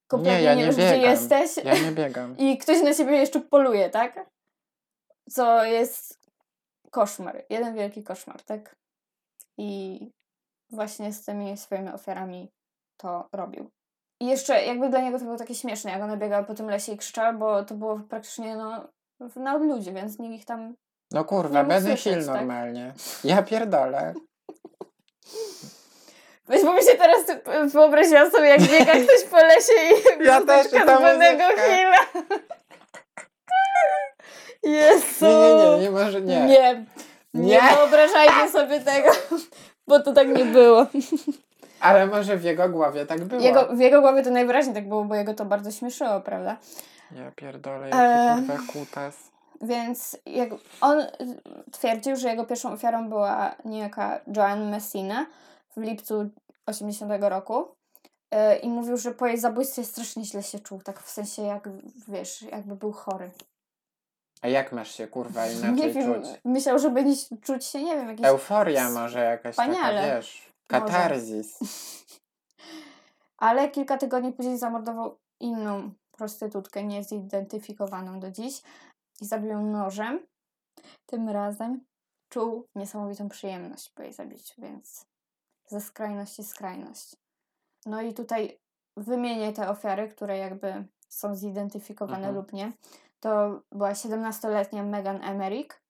kompletnie 0.06 0.38
nie, 0.38 0.44
ja 0.44 0.54
nie 0.54 0.64
wiesz 0.64 0.74
gdzie 0.74 0.92
biegam. 0.92 1.10
jesteś 1.10 1.64
Ja 1.64 1.74
nie 1.74 1.92
biegam. 1.92 2.36
i 2.46 2.58
ktoś 2.58 2.82
na 2.82 2.94
ciebie 2.94 3.16
jeszcze 3.16 3.40
poluje, 3.40 3.90
tak? 3.90 4.26
Co 5.30 5.64
jest 5.64 6.20
koszmar, 6.90 7.44
jeden 7.50 7.74
wielki 7.74 8.02
koszmar, 8.02 8.42
tak? 8.42 8.76
I 9.58 10.00
właśnie 10.70 11.12
z 11.12 11.24
tymi 11.24 11.56
swoimi 11.56 11.88
ofiarami 11.88 12.52
to 13.04 13.28
robił. 13.32 13.70
I 14.20 14.26
jeszcze 14.26 14.64
jakby 14.64 14.88
dla 14.88 15.00
niego 15.00 15.18
to 15.18 15.24
było 15.24 15.36
takie 15.36 15.54
śmieszne, 15.54 15.90
jak 15.90 16.02
one 16.02 16.16
biegały 16.16 16.44
po 16.44 16.54
tym 16.54 16.70
lesie 16.70 16.92
i 16.92 16.96
krzyczały, 16.96 17.38
bo 17.38 17.64
to 17.64 17.74
było 17.74 18.00
praktycznie 18.08 18.56
no, 18.56 18.88
na 19.36 19.56
ludzi, 19.56 19.92
więc 19.92 20.18
nikt 20.18 20.34
ich 20.34 20.44
tam... 20.44 20.74
No 21.12 21.24
kurwa, 21.24 21.80
słyszeć, 21.80 22.02
Hill 22.02 22.26
tak? 22.26 22.36
normalnie. 22.36 22.92
Ja 23.24 23.42
pierdolę. 23.42 24.14
Weź, 26.48 26.64
bo 26.64 26.74
mi 26.74 26.82
się 26.82 26.94
teraz 26.98 27.20
wyobraziłam 27.72 28.30
sobie, 28.30 28.48
jak 28.48 28.60
biega 28.60 28.92
ktoś 29.04 29.24
po 29.30 29.36
lesie 29.36 29.72
i 29.90 30.24
Ja 30.24 30.40
też, 30.40 30.72
muzyczka. 30.72 30.98
Hilla. 30.98 31.98
Jezu! 34.78 35.26
Nie, 35.26 35.54
nie, 35.54 35.76
nie, 35.76 35.82
nie 35.82 35.90
może 35.90 36.20
nie. 36.20 36.46
Nie, 36.46 36.84
nie 37.34 37.54
Nie. 37.54 37.60
wyobrażajcie 37.76 38.48
sobie 38.52 38.80
tego, 38.80 39.08
bo 39.86 40.00
to 40.00 40.12
tak 40.12 40.28
nie 40.28 40.44
było. 40.44 40.86
Ale 41.84 42.06
może 42.06 42.36
w 42.36 42.44
jego 42.44 42.68
głowie 42.68 43.06
tak 43.06 43.24
było. 43.24 43.42
Jego, 43.42 43.66
w 43.76 43.78
jego 43.78 44.00
głowie 44.00 44.22
to 44.22 44.30
najwyraźniej 44.30 44.74
tak 44.74 44.88
było, 44.88 45.04
bo 45.04 45.14
jego 45.14 45.34
to 45.34 45.44
bardzo 45.44 45.70
śmieszyło, 45.70 46.20
prawda? 46.20 46.56
Ja 47.10 47.30
pierdolę, 47.30 47.88
jaki 47.88 48.46
kurwa 48.46 48.72
kutas. 48.72 49.30
Więc 49.62 50.16
jak 50.26 50.50
on 50.80 51.06
twierdził, 51.72 52.16
że 52.16 52.28
jego 52.28 52.44
pierwszą 52.44 52.72
ofiarą 52.72 53.08
była 53.08 53.54
niejaka 53.64 54.20
Joan 54.36 54.70
Messina 54.70 55.26
w 55.76 55.80
lipcu 55.80 56.30
80 56.66 57.12
roku. 57.20 57.68
Y, 58.34 58.56
I 58.56 58.68
mówił, 58.68 58.96
że 58.96 59.10
po 59.10 59.26
jej 59.26 59.38
zabójstwie 59.38 59.84
strasznie 59.84 60.24
źle 60.24 60.42
się 60.42 60.58
czuł, 60.60 60.80
tak 60.82 61.02
w 61.02 61.10
sensie 61.10 61.42
jak, 61.42 61.68
wiesz, 62.08 62.42
jakby 62.42 62.76
był 62.76 62.92
chory. 62.92 63.30
A 64.42 64.48
jak 64.48 64.72
masz 64.72 64.94
się 64.94 65.06
kurwa 65.06 65.46
nie 65.46 65.52
inaczej 65.52 65.92
wiem, 65.92 66.14
czuć? 66.14 66.26
myślał, 66.44 66.78
że 66.78 66.90
będzie 66.90 67.20
czuć 67.42 67.64
się, 67.64 67.82
nie 67.82 67.96
wiem, 67.96 68.08
jakiś... 68.08 68.26
Euforia 68.26 68.90
może 68.90 69.24
jakaś 69.24 69.52
Wspaniale. 69.52 70.02
taka, 70.02 70.16
wiesz. 70.16 70.53
Katarzis. 70.80 71.58
Ale 73.38 73.70
kilka 73.70 73.96
tygodni 73.98 74.32
później 74.32 74.58
zamordował 74.58 75.18
inną 75.40 75.90
prostytutkę, 76.10 76.84
niezidentyfikowaną 76.84 78.20
do 78.20 78.30
dziś 78.30 78.62
i 79.20 79.26
zabił 79.26 79.50
ją 79.50 79.62
nożem. 79.66 80.26
Tym 81.06 81.28
razem 81.28 81.84
czuł 82.28 82.68
niesamowitą 82.74 83.28
przyjemność 83.28 83.90
po 83.90 84.02
jej 84.02 84.12
zabiciu, 84.12 84.62
więc 84.62 85.06
ze 85.66 85.80
skrajności 85.80 86.44
skrajność. 86.44 87.16
No 87.86 88.02
i 88.02 88.14
tutaj 88.14 88.60
wymienię 88.96 89.52
te 89.52 89.68
ofiary, 89.68 90.08
które 90.08 90.38
jakby 90.38 90.84
są 91.08 91.34
zidentyfikowane 91.36 92.16
Mhm. 92.16 92.34
lub 92.34 92.52
nie. 92.52 92.72
To 93.20 93.60
była 93.72 93.92
17-letnia 93.92 94.82
Megan 94.82 95.22
Emmerich. 95.24 95.82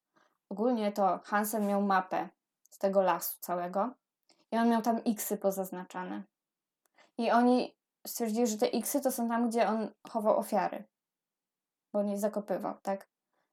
Ogólnie 0.49 0.93
to 0.93 1.21
Hansen 1.25 1.67
miał 1.67 1.83
mapę 1.83 2.29
z 2.71 2.79
tego 2.79 3.03
lasu 3.03 3.37
całego 3.41 3.91
i 4.53 4.57
on 4.57 4.69
miał 4.69 4.83
tam 4.83 5.01
Xy 5.07 5.37
pozaznaczane. 5.37 6.23
I 7.19 7.31
oni 7.31 7.77
stwierdzili, 8.07 8.47
że 8.47 8.59
te 8.59 8.67
Xy 8.67 9.01
to 9.01 9.13
są 9.13 9.29
tam, 9.29 9.49
gdzie 9.49 9.69
on 9.69 9.91
chował 10.09 10.39
ofiary, 10.39 10.85
bo 11.93 12.03
nie 12.03 12.19
zakopywał, 12.19 12.75
tak? 12.83 13.09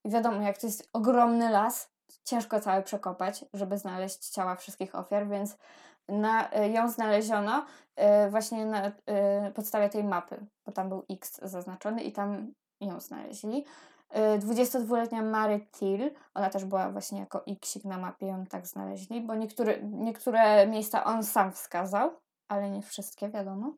I 0.06 0.10
wiadomo, 0.10 0.42
jak 0.42 0.58
to 0.58 0.68
jest 0.68 0.90
ogromny 0.94 1.50
las, 1.50 1.92
ciężko 2.24 2.60
cały 2.60 2.84
przekopać, 2.84 3.46
żeby 3.54 3.78
znaleźć 3.78 4.30
ciała 4.30 4.56
wszystkich 4.56 4.96
ofiar, 4.96 5.28
więc 5.28 5.58
na, 6.10 6.58
y, 6.58 6.70
ją 6.70 6.90
znaleziono 6.90 7.66
y, 8.26 8.30
właśnie 8.30 8.66
na 8.66 8.88
y, 8.88 8.92
podstawie 9.56 9.90
tej 9.90 10.04
mapy, 10.04 10.46
bo 10.66 10.72
tam 10.72 10.90
był 10.90 11.06
X 11.10 11.40
zaznaczony 11.44 12.04
i 12.04 12.12
tam 12.12 12.54
ją 12.82 13.00
znaleźli. 13.00 13.66
Y, 14.16 14.40
22-letnia 14.40 15.22
Mary 15.22 15.68
Till, 15.72 16.12
ona 16.34 16.50
też 16.50 16.66
była 16.66 16.90
właśnie 16.90 17.20
jako 17.20 17.46
Xik 17.46 17.86
na 17.86 17.98
mapie, 17.98 18.28
ją 18.28 18.46
tak 18.46 18.68
znaleźli, 18.68 19.22
bo 19.22 19.36
niektóre, 19.36 19.84
niektóre 19.84 20.68
miejsca 20.68 21.04
on 21.04 21.24
sam 21.24 21.52
wskazał, 21.52 22.12
ale 22.48 22.70
nie 22.70 22.82
wszystkie, 22.82 23.30
wiadomo. 23.30 23.74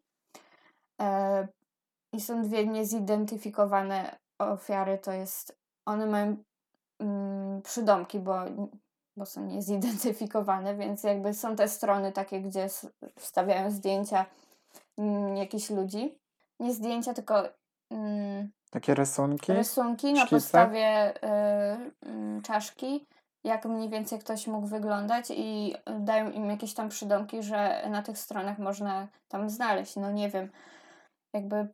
E, 1.01 1.47
I 2.13 2.21
są 2.21 2.41
dwie 2.41 2.67
niezidentyfikowane 2.67 4.17
ofiary, 4.39 4.97
to 4.97 5.11
jest, 5.11 5.57
one 5.85 6.05
mają 6.05 6.37
mm, 6.99 7.61
przydomki, 7.61 8.19
bo, 8.19 8.35
bo 9.17 9.25
są 9.25 9.45
niezidentyfikowane, 9.45 10.75
więc 10.81 11.03
jakby 11.03 11.33
są 11.33 11.55
te 11.55 11.67
strony 11.67 12.11
takie, 12.11 12.41
gdzie 12.41 12.67
wstawiają 13.19 13.71
zdjęcia 13.71 14.25
mm, 14.97 15.37
jakichś 15.37 15.69
ludzi. 15.69 16.19
Nie 16.59 16.73
zdjęcia, 16.73 17.13
tylko 17.13 17.43
mm, 17.89 18.51
Takie 18.73 18.93
rysunki? 18.93 19.53
rysunki 19.53 20.13
na 20.13 20.21
Szkice? 20.21 20.35
podstawie 20.35 21.13
y, 21.15 21.27
y, 22.37 22.41
czaszki, 22.41 23.07
jak 23.43 23.65
mniej 23.65 23.89
więcej 23.89 24.19
ktoś 24.19 24.47
mógł 24.47 24.67
wyglądać 24.67 25.25
i 25.35 25.75
dają 25.99 26.31
im 26.31 26.49
jakieś 26.49 26.73
tam 26.73 26.89
przydomki, 26.89 27.43
że 27.43 27.89
na 27.89 28.01
tych 28.01 28.17
stronach 28.17 28.59
można 28.59 29.07
tam 29.27 29.49
znaleźć. 29.49 29.95
No 29.95 30.11
nie 30.11 30.29
wiem, 30.29 30.51
jakby 31.33 31.67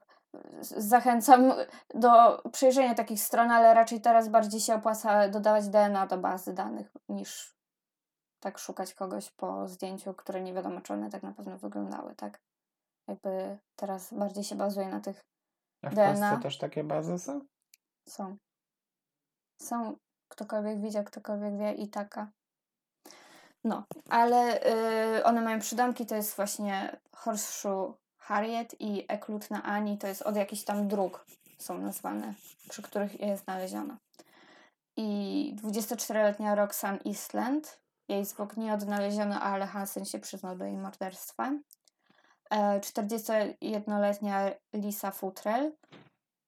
zachęcam 0.62 1.53
do 1.94 2.41
przejrzenia 2.51 2.96
takich 2.96 3.22
stron, 3.22 3.51
ale 3.51 3.74
raczej 3.74 4.01
teraz 4.01 4.29
bardziej 4.29 4.60
się 4.60 4.75
opłaca 4.75 5.29
dodawać 5.29 5.68
DNA 5.68 6.08
do 6.08 6.18
bazy 6.18 6.53
danych 6.53 6.91
niż 7.10 7.56
tak 8.39 8.58
szukać 8.58 8.94
kogoś 8.94 9.32
po 9.32 9.68
zdjęciu, 9.68 10.13
które 10.13 10.41
nie 10.41 10.53
wiadomo, 10.53 10.82
czy 10.82 10.94
one 10.94 11.10
tak 11.10 11.24
na 11.24 11.34
pewno 11.34 11.58
wyglądały, 11.58 12.15
tak? 12.15 12.39
Jakby 13.08 13.60
teraz 13.75 14.13
bardziej 14.13 14.44
się 14.44 14.56
bazuje 14.56 14.88
na 14.88 15.00
tych 15.00 15.28
A 15.81 15.89
w 15.89 15.95
DNA. 15.95 16.29
Polsce 16.29 16.43
też 16.43 16.57
takie 16.57 16.83
bazy 16.83 17.19
są? 17.19 17.41
są. 18.07 18.38
Są, 19.62 19.98
ktokolwiek 20.27 20.81
widział, 20.81 21.03
ktokolwiek 21.03 21.57
wie 21.57 21.74
i 21.74 21.89
taka. 21.89 22.31
No, 23.63 23.83
ale 24.09 24.59
y, 25.17 25.24
one 25.24 25.41
mają 25.41 25.59
przydomki, 25.59 26.05
to 26.05 26.15
jest 26.15 26.36
właśnie 26.36 27.00
Horseshoe 27.15 27.93
Harriet 28.17 28.75
i 28.79 29.05
Eklutna 29.07 29.63
Ani, 29.63 29.98
to 29.98 30.07
jest 30.07 30.21
od 30.21 30.36
jakichś 30.36 30.63
tam 30.63 30.88
dróg 30.88 31.25
są 31.57 31.77
nazwane, 31.77 32.33
przy 32.69 32.81
których 32.81 33.19
je 33.19 33.38
znaleziono. 33.38 33.98
I 34.98 35.55
24-letnia 35.63 36.55
Roxanne 36.55 37.00
Eastland, 37.05 37.79
jej 38.07 38.25
zwłok 38.25 38.57
nie 38.57 38.74
odnaleziono, 38.74 39.41
ale 39.41 39.67
Hansen 39.67 40.05
się 40.05 40.19
przyznał 40.19 40.57
do 40.57 40.65
jej 40.65 40.77
morderstwa. 40.77 41.51
E, 42.53 42.79
41-letnia 42.79 44.51
Lisa 44.74 45.12
Futrell, 45.12 45.72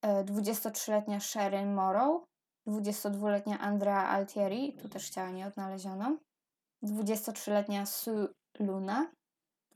e, 0.02 0.24
23-letnia 0.24 1.20
Sherin 1.20 1.74
Morrow, 1.74 2.24
22-letnia 2.68 3.60
Andrea 3.60 4.10
Altieri, 4.10 4.74
tu 4.74 4.90
też 4.90 5.10
ciała 5.10 5.30
nie 5.30 5.48
odnaleziono, 5.48 6.18
23-letnia 6.84 7.86
Sue 7.86 8.28
Luna, 8.60 9.12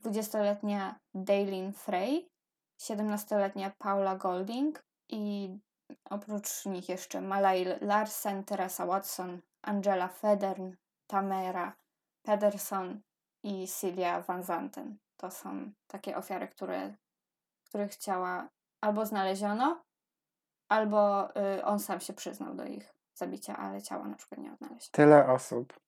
20-letnia 0.04 0.98
Daylin 1.14 1.72
Frey, 1.72 2.28
17-letnia 2.80 3.72
Paula 3.78 4.16
Golding 4.16 4.82
i 5.08 5.58
oprócz 6.10 6.64
nich 6.66 6.88
jeszcze 6.88 7.20
Malay 7.20 7.64
Larsen, 7.80 8.44
Teresa 8.44 8.86
Watson, 8.86 9.40
Angela 9.62 10.08
Federn, 10.08 10.76
Tamara 11.06 11.76
Pederson 12.22 13.00
i 13.42 13.68
Celia 13.68 14.22
Van 14.22 14.42
Zanten. 14.42 14.98
To 15.16 15.30
są 15.30 15.70
takie 15.86 16.16
ofiary, 16.16 16.48
które, 16.48 16.94
których 17.64 17.96
ciała 17.96 18.48
albo 18.80 19.06
znaleziono, 19.06 19.82
albo 20.68 21.28
y, 21.58 21.64
on 21.64 21.78
sam 21.80 22.00
się 22.00 22.12
przyznał 22.12 22.54
do 22.54 22.64
ich 22.64 22.94
zabicia, 23.14 23.56
ale 23.56 23.82
ciała 23.82 24.08
na 24.08 24.16
przykład 24.16 24.40
nie 24.40 24.52
odnaleziono. 24.52 24.90
Tyle 24.92 25.26
osób. 25.28 25.80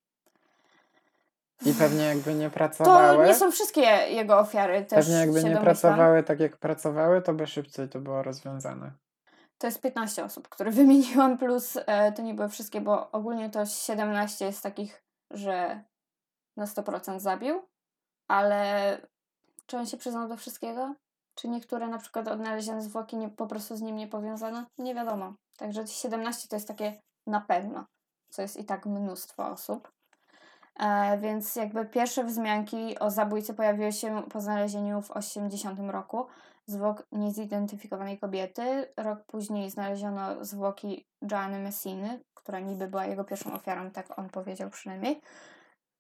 I 1.67 1.75
pewnie 1.75 2.05
jakby 2.05 2.35
nie 2.35 2.51
To 2.51 2.55
pracowały. 2.55 3.27
nie 3.27 3.35
są 3.35 3.51
wszystkie 3.51 3.81
jego 4.11 4.39
ofiary 4.39 4.85
też 4.85 4.99
Pewnie 5.07 5.21
jakby 5.21 5.35
nie 5.35 5.41
domyślam. 5.43 5.65
pracowały 5.65 6.23
tak 6.23 6.41
jak 6.41 6.57
pracowały, 6.57 7.23
to 7.23 7.35
by 7.35 7.47
szybciej 7.47 7.89
to 7.89 8.01
było 8.01 8.23
rozwiązane. 8.23 8.93
To 9.59 9.67
jest 9.67 9.81
15 9.81 10.25
osób, 10.25 10.49
które 10.49 10.71
wymieniłam, 10.81 11.39
plus 11.39 11.79
e, 11.87 12.13
to 12.13 12.23
nie 12.23 12.35
były 12.35 12.49
wszystkie, 12.49 12.81
bo 12.81 13.11
ogólnie 13.11 13.51
to 13.51 13.67
17 13.67 14.45
jest 14.45 14.63
takich, 14.63 15.03
że 15.31 15.85
na 16.57 16.65
100% 16.65 17.21
zabił, 17.21 17.63
ale 18.29 19.01
czy 19.69 19.77
on 19.77 19.87
się 19.87 19.97
przyznał 19.97 20.29
do 20.29 20.37
wszystkiego? 20.37 20.95
Czy 21.35 21.49
niektóre 21.49 21.89
na 21.89 21.99
przykład 21.99 22.29
odnalezione 22.29 22.83
zwłoki 22.83 23.17
nie, 23.17 23.29
po 23.29 23.47
prostu 23.47 23.77
z 23.77 23.81
nim 23.81 23.97
nie 23.97 24.09
powiązano? 24.09 24.65
Nie 24.79 24.95
wiadomo. 24.95 25.35
Także 25.57 25.87
17 25.87 26.49
to 26.49 26.57
jest 26.57 26.69
takie 26.69 27.01
na 27.27 27.41
pewno, 27.41 27.85
co 28.31 28.43
jest 28.43 28.57
i 28.57 28.65
tak 28.65 28.87
mnóstwo 28.87 29.47
osób. 29.47 29.93
E, 30.81 31.19
więc 31.19 31.57
jakby 31.57 31.87
pierwsze 31.87 32.25
wzmianki 32.25 32.99
o 32.99 33.11
zabójcy 33.11 33.55
pojawiły 33.55 33.93
się 33.93 34.23
po 34.23 34.41
znalezieniu 34.41 35.03
w 35.03 35.11
80 35.11 35.81
roku 35.81 36.27
zwłok 36.67 37.07
niezidentyfikowanej 37.13 38.19
kobiety. 38.19 38.93
Rok 38.97 39.25
później 39.27 39.71
znaleziono 39.71 40.45
zwłoki 40.45 41.07
Joanny 41.31 41.59
Messiny, 41.59 42.21
która 42.35 42.61
niby 42.61 42.89
była 42.89 43.07
jego 43.07 43.25
pierwszą 43.25 43.53
ofiarą, 43.53 43.91
tak 43.91 44.19
on 44.19 44.31
powiedział 44.31 44.71
przynajmniej. 44.71 45.21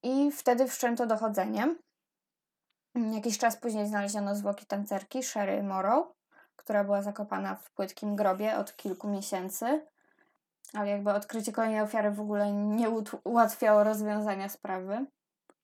I 0.02 0.30
wtedy 0.32 0.66
wszczęto 0.66 1.06
dochodzenie. 1.06 1.74
Jakiś 3.12 3.38
czas 3.38 3.56
później 3.56 3.86
znaleziono 3.86 4.34
zwłoki 4.34 4.66
tancerki 4.66 5.22
Sherry 5.22 5.62
Morrow, 5.62 6.06
która 6.56 6.84
była 6.84 7.02
zakopana 7.02 7.54
w 7.54 7.70
płytkim 7.70 8.16
grobie 8.16 8.56
od 8.56 8.76
kilku 8.76 9.08
miesięcy. 9.08 9.86
Ale 10.72 10.88
jakby 10.88 11.12
odkrycie 11.12 11.52
kolejnej 11.52 11.80
ofiary 11.80 12.10
w 12.10 12.20
ogóle 12.20 12.52
nie 12.52 12.90
ułatwiało 13.24 13.84
rozwiązania 13.84 14.48
sprawy. 14.48 15.06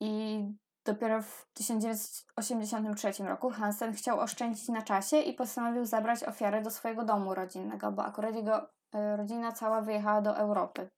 I 0.01 0.45
dopiero 0.85 1.23
w 1.23 1.47
1983 1.55 3.25
roku 3.25 3.51
Hansen 3.51 3.93
chciał 3.93 4.21
oszczędzić 4.21 4.69
na 4.69 4.83
czasie 4.83 5.21
i 5.21 5.35
postanowił 5.35 5.85
zabrać 5.85 6.25
ofiarę 6.25 6.63
do 6.63 6.71
swojego 6.71 7.05
domu 7.05 7.35
rodzinnego, 7.35 7.93
bo 7.93 8.05
akurat 8.05 8.35
jego 8.35 8.69
e, 8.95 9.17
rodzina 9.17 9.53
cała 9.53 9.81
wyjechała 9.81 10.21
do 10.23 10.37
Europy. 10.37 10.89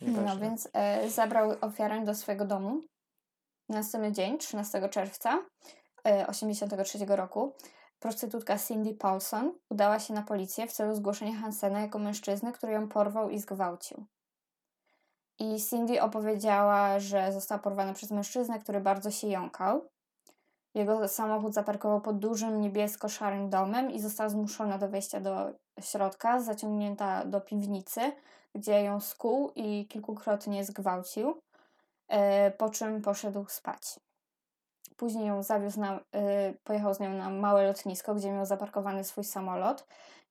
No 0.00 0.36
więc 0.36 0.68
e, 0.72 1.10
zabrał 1.10 1.50
ofiarę 1.60 2.04
do 2.04 2.14
swojego 2.14 2.44
domu. 2.44 2.80
Na 3.68 3.76
następny 3.76 4.12
dzień, 4.12 4.38
13 4.38 4.88
czerwca 4.88 5.38
e, 6.06 6.26
83 6.26 6.98
roku, 7.06 7.52
prostytutka 8.00 8.58
Cindy 8.58 8.94
Paulson 8.94 9.52
udała 9.70 9.98
się 9.98 10.14
na 10.14 10.22
policję 10.22 10.66
w 10.66 10.72
celu 10.72 10.94
zgłoszenia 10.94 11.40
Hansena 11.40 11.80
jako 11.80 11.98
mężczyzny, 11.98 12.52
który 12.52 12.72
ją 12.72 12.88
porwał 12.88 13.30
i 13.30 13.38
zgwałcił. 13.38 14.06
I 15.38 15.60
Cindy 15.60 16.02
opowiedziała, 16.02 17.00
że 17.00 17.32
została 17.32 17.58
porwana 17.58 17.94
przez 17.94 18.10
mężczyznę, 18.10 18.58
który 18.58 18.80
bardzo 18.80 19.10
się 19.10 19.28
jąkał. 19.28 19.88
Jego 20.74 21.08
samochód 21.08 21.54
zaparkował 21.54 22.00
pod 22.00 22.18
dużym 22.18 22.60
niebiesko-szarym 22.60 23.50
domem 23.50 23.90
i 23.90 24.00
została 24.00 24.28
zmuszona 24.28 24.78
do 24.78 24.88
wejścia 24.88 25.20
do 25.20 25.52
środka, 25.80 26.40
zaciągnięta 26.40 27.24
do 27.24 27.40
piwnicy, 27.40 28.00
gdzie 28.54 28.82
ją 28.82 29.00
skuł 29.00 29.50
i 29.54 29.86
kilkukrotnie 29.86 30.64
zgwałcił, 30.64 31.40
e, 32.08 32.50
po 32.50 32.70
czym 32.70 33.02
poszedł 33.02 33.46
spać. 33.48 34.00
Później 34.96 35.26
ją 35.26 35.42
zawiózł 35.42 35.80
na, 35.80 36.00
e, 36.12 36.54
pojechał 36.64 36.94
z 36.94 37.00
nią 37.00 37.10
na 37.10 37.30
małe 37.30 37.66
lotnisko, 37.66 38.14
gdzie 38.14 38.32
miał 38.32 38.46
zaparkowany 38.46 39.04
swój 39.04 39.24
samolot 39.24 39.86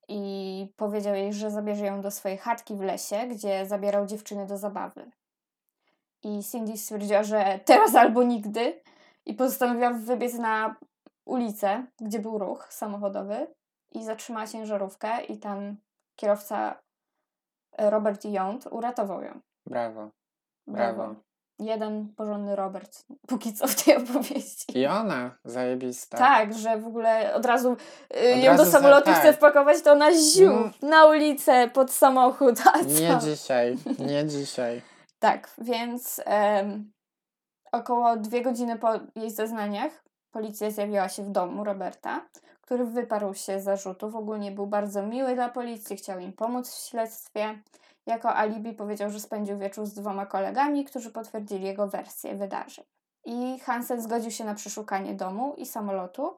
i 0.08 0.74
powiedział 0.76 1.16
jej, 1.16 1.34
że 1.34 1.52
zabierze 1.52 1.86
ją 1.86 2.02
do 2.02 2.12
swojej 2.12 2.38
chatki 2.38 2.76
w 2.76 2.82
lesie, 2.82 3.28
gdzie 3.28 3.66
zabierał 3.66 4.06
dziewczyny 4.06 4.46
do 4.46 4.58
zabawy. 4.58 5.12
I 6.24 6.44
Cindy 6.44 6.78
stwierdziła, 6.78 7.24
że 7.24 7.60
teraz 7.66 7.96
albo 7.96 8.24
nigdy 8.24 8.82
i 9.26 9.34
postanowiła 9.34 9.92
wybiec 9.92 10.34
na 10.34 10.76
ulicę, 11.26 11.86
gdzie 12.02 12.20
był 12.20 12.38
ruch 12.38 12.68
samochodowy 12.74 13.48
i 13.92 14.04
zatrzymała 14.04 14.48
ciężarówkę 14.48 15.24
i 15.24 15.38
tam 15.38 15.78
kierowca 16.16 16.80
Robert 17.78 18.26
Yount 18.26 18.68
uratował 18.72 19.22
ją. 19.22 19.40
Brawo. 19.66 20.10
Brawo. 20.68 21.04
Brawo. 21.04 21.16
Jeden 21.60 22.14
porządny 22.16 22.56
Robert, 22.56 23.06
póki 23.28 23.54
co 23.54 23.68
w 23.68 23.84
tej 23.84 23.96
opowieści. 23.98 24.80
I 24.80 24.86
ona, 24.88 25.32
zajebista. 25.46 26.18
Tak, 26.18 26.54
że 26.54 26.78
w 26.78 26.88
ogóle 26.88 27.34
od 27.34 27.46
razu 27.46 27.72
y, 27.72 28.34
Od 28.34 28.44
ją 28.44 28.52
do 28.52 28.58
razu 28.58 28.66
za- 28.66 28.72
samolotu 28.72 29.06
tak. 29.06 29.20
chce 29.20 29.34
wpakować, 29.34 29.82
to 29.82 29.96
na 29.96 30.12
ziu, 30.14 30.52
Mm. 30.52 30.72
na 30.82 31.06
ulicę, 31.06 31.70
pod 31.70 31.92
samochód, 31.92 32.56
a 32.74 32.78
Nie 32.82 33.20
co? 33.20 33.26
dzisiaj, 33.26 33.78
nie 34.00 34.26
dzisiaj. 34.26 34.82
Tak, 35.20 35.50
więc 35.58 36.22
em, 36.26 36.92
około 37.72 38.16
dwie 38.18 38.42
godziny 38.42 38.80
po 38.80 38.90
jej 39.16 39.32
zeznaniach 39.32 40.04
policja 40.32 40.72
zjawiła 40.72 41.10
się 41.10 41.24
w 41.24 41.30
domu 41.30 41.64
Roberta, 41.64 42.26
który 42.62 42.86
wyparł 42.86 43.34
się 43.34 43.60
z 43.60 43.64
zarzutów. 43.64 44.16
Ogólnie 44.16 44.52
był 44.52 44.68
bardzo 44.68 45.02
miły 45.04 45.36
dla 45.36 45.50
policji, 45.50 45.96
chciał 45.98 46.20
im 46.20 46.34
pomóc 46.34 46.70
w 46.76 46.90
śledztwie. 46.90 47.60
Jako 48.06 48.36
alibi 48.36 48.74
powiedział, 48.74 49.10
że 49.10 49.20
spędził 49.20 49.58
wieczór 49.58 49.86
z 49.86 49.94
dwoma 49.94 50.26
kolegami, 50.26 50.86
którzy 50.86 51.12
potwierdzili 51.12 51.66
jego 51.66 51.88
wersję 51.88 52.36
wydarzeń. 52.36 52.86
I 53.26 53.60
Hansen 53.60 54.02
zgodził 54.02 54.32
się 54.32 54.44
na 54.44 54.56
przeszukanie 54.56 55.14
domu 55.14 55.54
i 55.58 55.66
samolotu. 55.66 56.38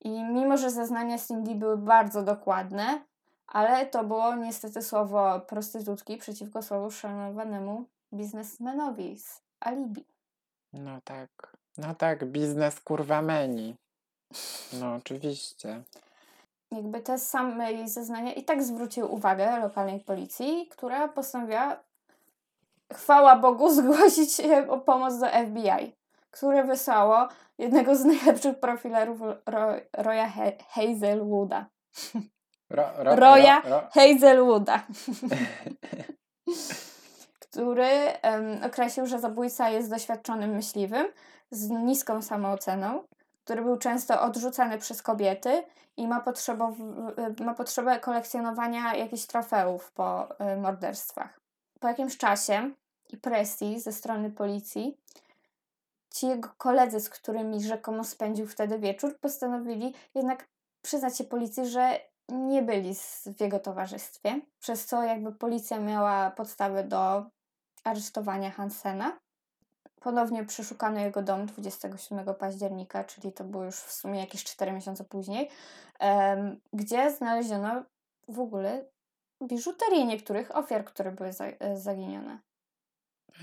I 0.00 0.10
mimo, 0.24 0.56
że 0.56 0.70
zeznania 0.70 1.18
Cindy 1.18 1.54
były 1.54 1.76
bardzo 1.76 2.22
dokładne, 2.22 3.04
ale 3.46 3.86
to 3.86 4.04
było 4.04 4.34
niestety 4.34 4.82
słowo 4.82 5.40
prostytutki 5.40 6.16
przeciwko 6.16 6.62
słowu 6.62 6.90
szanowanemu 6.90 7.84
biznesmenowi 8.12 9.18
z 9.18 9.42
alibi. 9.60 10.04
No 10.72 11.00
tak. 11.04 11.56
No 11.78 11.94
tak, 11.94 12.24
biznes 12.24 12.80
kurwa 12.80 13.22
menu. 13.22 13.76
No 14.72 14.94
oczywiście. 14.94 15.82
Jakby 16.72 17.00
te 17.00 17.18
same 17.18 17.72
jej 17.72 17.88
zeznania 17.88 18.32
i 18.32 18.44
tak 18.44 18.62
zwróciły 18.62 19.08
uwagę 19.08 19.60
lokalnej 19.60 20.00
policji, 20.00 20.68
która 20.70 21.08
postanowiła, 21.08 21.76
chwała 22.92 23.36
Bogu, 23.36 23.70
zgłosić 23.76 24.32
się 24.32 24.68
o 24.70 24.78
pomoc 24.78 25.18
do 25.18 25.26
FBI, 25.26 25.96
które 26.30 26.64
wysłało 26.64 27.28
jednego 27.58 27.96
z 27.96 28.04
najlepszych 28.04 28.60
profilerów 28.60 29.20
Ro, 29.46 29.72
Roya 29.92 30.28
He- 30.28 30.58
Hazelwooda. 30.68 31.66
Ro, 32.70 32.84
ro, 32.96 33.16
Roya 33.16 33.60
ro, 33.64 33.70
ro. 33.70 33.82
Hazelwooda, 33.92 34.82
który 37.50 37.88
em, 38.22 38.64
określił, 38.64 39.06
że 39.06 39.18
zabójca 39.18 39.70
jest 39.70 39.90
doświadczonym 39.90 40.50
myśliwym 40.50 41.06
z 41.50 41.70
niską 41.70 42.22
samooceną, 42.22 43.04
który 43.48 43.62
był 43.62 43.76
często 43.76 44.22
odrzucany 44.22 44.78
przez 44.78 45.02
kobiety 45.02 45.64
i 45.96 46.08
ma, 46.08 46.24
ma 47.44 47.54
potrzebę 47.54 48.00
kolekcjonowania 48.00 48.94
jakichś 48.94 49.26
trofeów 49.26 49.92
po 49.92 50.28
y, 50.52 50.56
morderstwach. 50.56 51.40
Po 51.80 51.88
jakimś 51.88 52.16
czasie 52.16 52.70
i 53.10 53.16
presji 53.16 53.80
ze 53.80 53.92
strony 53.92 54.30
policji, 54.30 54.96
ci 56.14 56.26
jego 56.26 56.48
koledzy, 56.56 57.00
z 57.00 57.08
którymi 57.08 57.62
rzekomo 57.62 58.04
spędził 58.04 58.46
wtedy 58.46 58.78
wieczór, 58.78 59.18
postanowili 59.18 59.94
jednak 60.14 60.48
przyznać 60.82 61.18
się 61.18 61.24
policji, 61.24 61.66
że 61.66 62.00
nie 62.28 62.62
byli 62.62 62.94
w 63.36 63.40
jego 63.40 63.58
towarzystwie, 63.58 64.40
przez 64.60 64.86
co 64.86 65.02
jakby 65.02 65.32
policja 65.32 65.78
miała 65.78 66.30
podstawy 66.30 66.84
do 66.84 67.24
aresztowania 67.84 68.50
Hansena. 68.50 69.18
Ponownie 70.00 70.44
przeszukano 70.44 71.00
jego 71.00 71.22
dom 71.22 71.46
27 71.46 72.34
października, 72.34 73.04
czyli 73.04 73.32
to 73.32 73.44
było 73.44 73.64
już 73.64 73.76
w 73.76 73.92
sumie 73.92 74.20
jakieś 74.20 74.44
4 74.44 74.72
miesiące 74.72 75.04
później, 75.04 75.50
gdzie 76.72 77.10
znaleziono 77.10 77.82
w 78.28 78.40
ogóle 78.40 78.84
biżuterię 79.42 80.06
niektórych 80.06 80.56
ofiar, 80.56 80.84
które 80.84 81.12
były 81.12 81.30
e, 81.60 81.76
zaginione. 81.76 82.38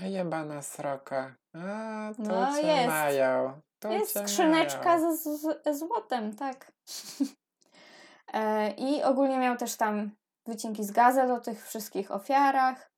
Jebana 0.00 0.62
sroka. 0.62 1.34
A, 1.54 2.10
tu 2.16 2.22
No, 2.22 2.56
cię 2.56 2.66
jest. 2.66 2.88
mają. 2.88 3.60
Tu 3.78 3.88
Jest 3.92 4.18
skrzyneczka 4.18 4.84
mają. 4.98 5.16
ze, 5.16 5.38
ze 5.64 5.74
złotem, 5.74 6.36
tak. 6.36 6.66
E, 8.32 8.70
I 8.70 9.02
ogólnie 9.02 9.38
miał 9.38 9.56
też 9.56 9.76
tam 9.76 10.10
wycinki 10.46 10.84
z 10.84 10.90
gazet 10.90 11.30
o 11.30 11.40
tych 11.40 11.66
wszystkich 11.66 12.10
ofiarach 12.10 12.90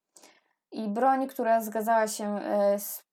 i 0.73 0.88
broń, 0.88 1.27
która 1.29 1.61
zgadzała 1.61 2.09
się 2.09 2.40
e, 2.40 2.79
z 2.79 3.05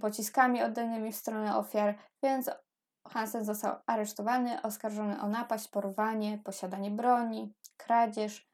pociskami 0.00 0.62
oddanymi 0.62 1.12
w 1.12 1.16
stronę 1.16 1.56
ofiar, 1.56 1.94
więc 2.22 2.50
Hansen 3.08 3.44
został 3.44 3.76
aresztowany, 3.86 4.62
oskarżony 4.62 5.20
o 5.20 5.28
napaść, 5.28 5.68
porwanie, 5.68 6.38
posiadanie 6.44 6.90
broni, 6.90 7.52
kradzież 7.76 8.46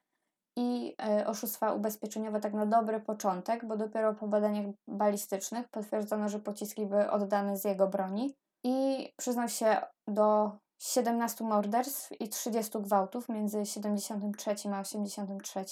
i 0.57 0.95
e, 1.01 1.27
oszustwa 1.27 1.73
ubezpieczeniowe 1.73 2.39
tak 2.39 2.53
na 2.53 2.65
dobry 2.65 2.99
początek, 2.99 3.65
bo 3.65 3.77
dopiero 3.77 4.13
po 4.13 4.27
badaniach 4.27 4.65
balistycznych 4.87 5.67
potwierdzono, 5.69 6.29
że 6.29 6.39
pociski 6.39 6.85
były 6.85 7.11
oddane 7.11 7.57
z 7.57 7.63
jego 7.63 7.87
broni 7.87 8.35
i 8.63 9.09
przyznał 9.17 9.49
się 9.49 9.81
do 10.07 10.51
17 10.81 11.43
morderstw 11.43 12.21
i 12.21 12.29
30 12.29 12.79
gwałtów 12.79 13.29
między 13.29 13.65
73 13.65 14.55
a 14.73 14.79
83. 14.79 15.65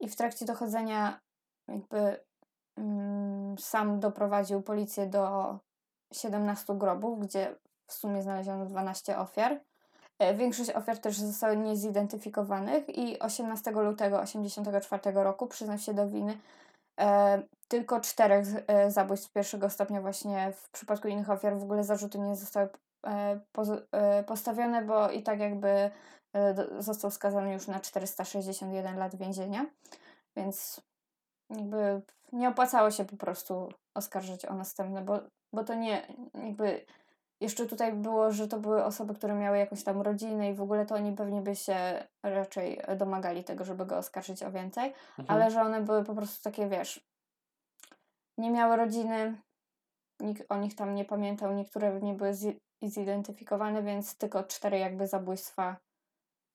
I 0.00 0.08
w 0.08 0.16
trakcie 0.16 0.46
dochodzenia 0.46 1.20
jakby 1.68 1.98
mm, 1.98 2.16
sam 3.58 4.00
doprowadził 4.00 4.62
policję 4.62 5.06
do 5.06 5.58
17 6.12 6.74
grobów, 6.74 7.20
gdzie 7.20 7.56
w 7.86 7.92
sumie 7.92 8.22
znaleziono 8.22 8.66
12 8.66 9.18
ofiar. 9.18 9.60
E, 10.18 10.34
Większość 10.34 10.70
ofiar 10.70 10.98
też 10.98 11.18
zostały 11.18 11.56
niezidentyfikowanych 11.56 12.98
i 12.98 13.18
18 13.18 13.70
lutego 13.70 14.18
1984 14.18 15.24
roku 15.24 15.46
przyznał 15.46 15.78
się 15.78 15.94
do 15.94 16.08
winy 16.08 16.38
e, 17.00 17.42
tylko 17.68 18.00
czterech 18.00 18.46
e, 18.66 18.90
zabójstw 18.90 19.32
pierwszego 19.32 19.70
stopnia 19.70 20.00
właśnie 20.00 20.52
w 20.52 20.70
przypadku 20.70 21.08
innych 21.08 21.30
ofiar 21.30 21.58
w 21.58 21.62
ogóle 21.62 21.84
zarzuty 21.84 22.18
nie 22.18 22.36
zostały 22.36 22.68
e, 23.06 23.40
e, 23.92 24.24
postawione, 24.24 24.82
bo 24.82 25.10
i 25.10 25.22
tak 25.22 25.40
jakby 25.40 25.90
e, 26.34 26.54
został 26.78 27.10
skazany 27.10 27.52
już 27.52 27.66
na 27.66 27.80
461 27.80 28.98
lat 28.98 29.16
więzienia, 29.16 29.66
więc 30.36 30.80
jakby 31.50 32.02
nie 32.32 32.48
opłacało 32.48 32.90
się 32.90 33.04
po 33.04 33.16
prostu 33.16 33.72
oskarżyć 33.96 34.44
o 34.44 34.54
następne, 34.54 35.02
bo, 35.02 35.20
bo 35.54 35.64
to 35.64 35.74
nie, 35.74 36.06
jakby 36.34 36.84
jeszcze 37.40 37.66
tutaj 37.66 37.92
było, 37.92 38.30
że 38.32 38.48
to 38.48 38.58
były 38.58 38.84
osoby, 38.84 39.14
które 39.14 39.34
miały 39.34 39.58
jakąś 39.58 39.84
tam 39.84 40.00
rodzinę 40.00 40.50
i 40.50 40.54
w 40.54 40.62
ogóle 40.62 40.86
to 40.86 40.94
oni 40.94 41.12
pewnie 41.12 41.40
by 41.40 41.56
się 41.56 42.04
raczej 42.22 42.80
domagali 42.96 43.44
tego, 43.44 43.64
żeby 43.64 43.86
go 43.86 43.98
oskarżyć 43.98 44.42
o 44.42 44.50
więcej, 44.50 44.94
Mhm. 45.18 45.26
ale 45.40 45.50
że 45.50 45.62
one 45.62 45.80
były 45.80 46.04
po 46.04 46.14
prostu 46.14 46.42
takie, 46.42 46.68
wiesz, 46.68 47.00
nie 48.38 48.50
miały 48.50 48.76
rodziny, 48.76 49.40
nikt 50.20 50.52
o 50.52 50.56
nich 50.56 50.74
tam 50.74 50.94
nie 50.94 51.04
pamiętał, 51.04 51.52
niektóre 51.54 52.00
nie 52.00 52.14
były 52.14 52.34
zi- 52.34 52.58
zidentyfikowane, 52.82 53.82
więc 53.82 54.16
tylko 54.16 54.44
cztery 54.44 54.78
jakby 54.78 55.06
zabójstwa, 55.06 55.76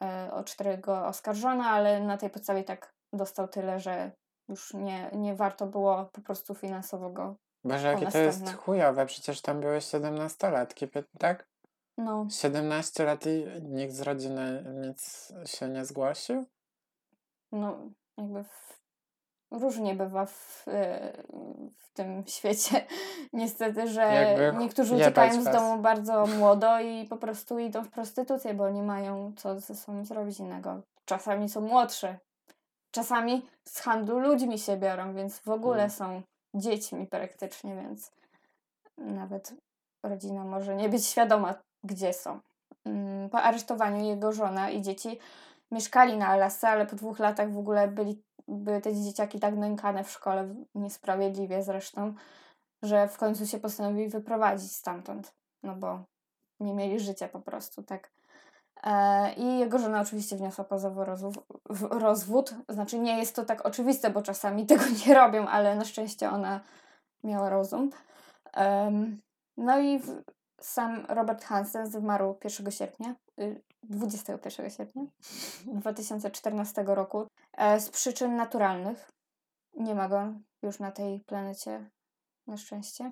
e, 0.04 0.34
o 0.34 0.44
cztery 0.44 0.78
go 0.78 1.08
oskarżono, 1.08 1.64
ale 1.64 2.00
na 2.00 2.18
tej 2.18 2.30
podstawie 2.30 2.64
tak 2.64 2.94
dostał 3.14 3.48
tyle, 3.48 3.80
że 3.80 4.12
już 4.50 4.74
nie, 4.74 5.10
nie 5.14 5.36
warto 5.36 5.66
było 5.68 6.06
po 6.06 6.22
prostu 6.22 6.56
finansowo 6.56 7.10
go. 7.10 7.36
Boże, 7.64 7.88
jakie 7.88 8.08
to 8.08 8.18
jest 8.18 8.54
chujowe, 8.54 9.06
przecież 9.06 9.42
tam 9.42 9.62
były 9.62 9.78
17-latki, 9.78 10.88
pie- 10.88 11.04
tak? 11.20 11.48
No, 11.98 12.28
17 12.30 13.04
lat 13.06 13.26
i 13.26 13.46
nikt 13.62 13.94
z 13.94 14.02
rodziny 14.02 14.64
nic 14.88 15.34
się 15.46 15.70
nie 15.70 15.86
zgłosił? 15.86 16.46
no 17.52 17.78
jakby 18.18 18.44
w, 18.44 18.82
różnie 19.52 19.96
bywa 19.96 20.26
w, 20.26 20.66
e, 20.68 21.14
w 21.78 21.94
tym 21.94 22.24
świecie. 22.28 22.86
Niestety, 23.34 23.88
że 23.88 24.02
Jakby 24.02 24.60
niektórzy 24.60 24.96
uciekają 24.96 25.42
z 25.42 25.46
was. 25.46 25.56
domu 25.56 25.82
bardzo 25.92 26.26
młodo 26.28 26.80
i 26.80 27.06
po 27.08 27.18
prostu 27.18 27.60
idą 27.60 27.84
w 27.84 27.90
prostytucję, 27.90 28.54
bo 28.54 28.70
nie 28.70 28.84
mają 28.84 29.34
co 29.38 29.60
ze 29.60 29.76
sobą 29.76 30.06
zrobić 30.06 30.40
innego. 30.40 30.82
Czasami 31.06 31.50
są 31.50 31.62
młodsze. 31.62 32.20
Czasami 32.96 33.46
z 33.68 33.80
handlu 33.80 34.20
ludźmi 34.20 34.60
się 34.60 34.78
biorą, 34.78 35.14
więc 35.14 35.40
w 35.40 35.50
ogóle 35.50 35.84
Mm. 35.84 35.90
są 35.90 36.22
dziećmi 36.56 37.08
praktycznie, 37.08 37.76
więc 37.76 38.12
nawet 38.98 39.54
rodzina 40.04 40.44
może 40.44 40.76
nie 40.76 40.90
być 40.90 41.06
świadoma, 41.06 41.56
gdzie 41.84 42.14
są. 42.14 42.40
Mm, 42.86 43.30
Po 43.30 43.42
aresztowaniu 43.42 44.06
jego 44.06 44.32
żona 44.32 44.70
i 44.70 44.82
dzieci 44.82 45.20
mieszkali 45.72 46.18
na 46.18 46.28
Alasce, 46.28 46.70
ale 46.70 46.86
po 46.86 46.96
dwóch 46.96 47.20
latach 47.20 47.52
w 47.52 47.58
ogóle 47.58 47.88
byli, 47.88 48.24
były 48.48 48.82
te 48.82 48.96
dzieciaki 48.96 49.40
tak 49.40 49.56
nękane 49.56 50.04
w 50.04 50.12
szkole, 50.12 50.56
niesprawiedliwie 50.76 51.64
zresztą, 51.64 52.14
że 52.84 53.08
w 53.08 53.18
końcu 53.18 53.48
się 53.48 53.60
postanowili 53.60 54.10
wyprowadzić 54.10 54.72
stamtąd, 54.76 55.34
no 55.64 55.76
bo 55.76 56.04
nie 56.60 56.74
mieli 56.74 57.00
życia 57.00 57.28
po 57.28 57.40
prostu, 57.40 57.84
tak. 57.84 58.15
E, 58.84 59.34
I 59.34 59.60
jego 59.60 59.80
żona 59.80 60.02
oczywiście 60.02 60.36
wniosła 60.36 60.64
pozew 60.64 60.98
o 60.98 61.06
rozwód. 62.00 62.54
Znaczy 62.70 63.00
nie 63.00 63.18
jest 63.18 63.36
to 63.36 63.46
tak 63.46 63.66
oczywiste, 63.66 64.10
bo 64.10 64.22
czasami 64.22 64.66
tego 64.68 64.84
nie 65.08 65.14
robią, 65.14 65.48
ale 65.48 65.76
na 65.76 65.86
szczęście 65.86 66.30
ona 66.30 66.62
miała 67.24 67.50
rozum. 67.50 67.90
No 69.58 69.80
i 69.80 70.02
sam 70.62 71.06
Robert 71.10 71.44
Hansen 71.44 71.88
zmarł 71.92 72.38
1 72.44 72.72
sierpnia, 72.72 73.16
y, 73.40 73.62
21 73.84 74.70
sierpnia 74.70 75.04
2014 75.82 76.84
roku 76.88 77.28
e, 77.58 77.80
z 77.80 77.90
przyczyn 77.90 78.36
naturalnych. 78.36 79.10
Nie 79.74 79.96
ma 79.96 80.10
go 80.10 80.34
już 80.62 80.80
na 80.80 80.92
tej 80.92 81.20
planecie, 81.20 81.90
na 82.48 82.58
szczęście. 82.58 83.12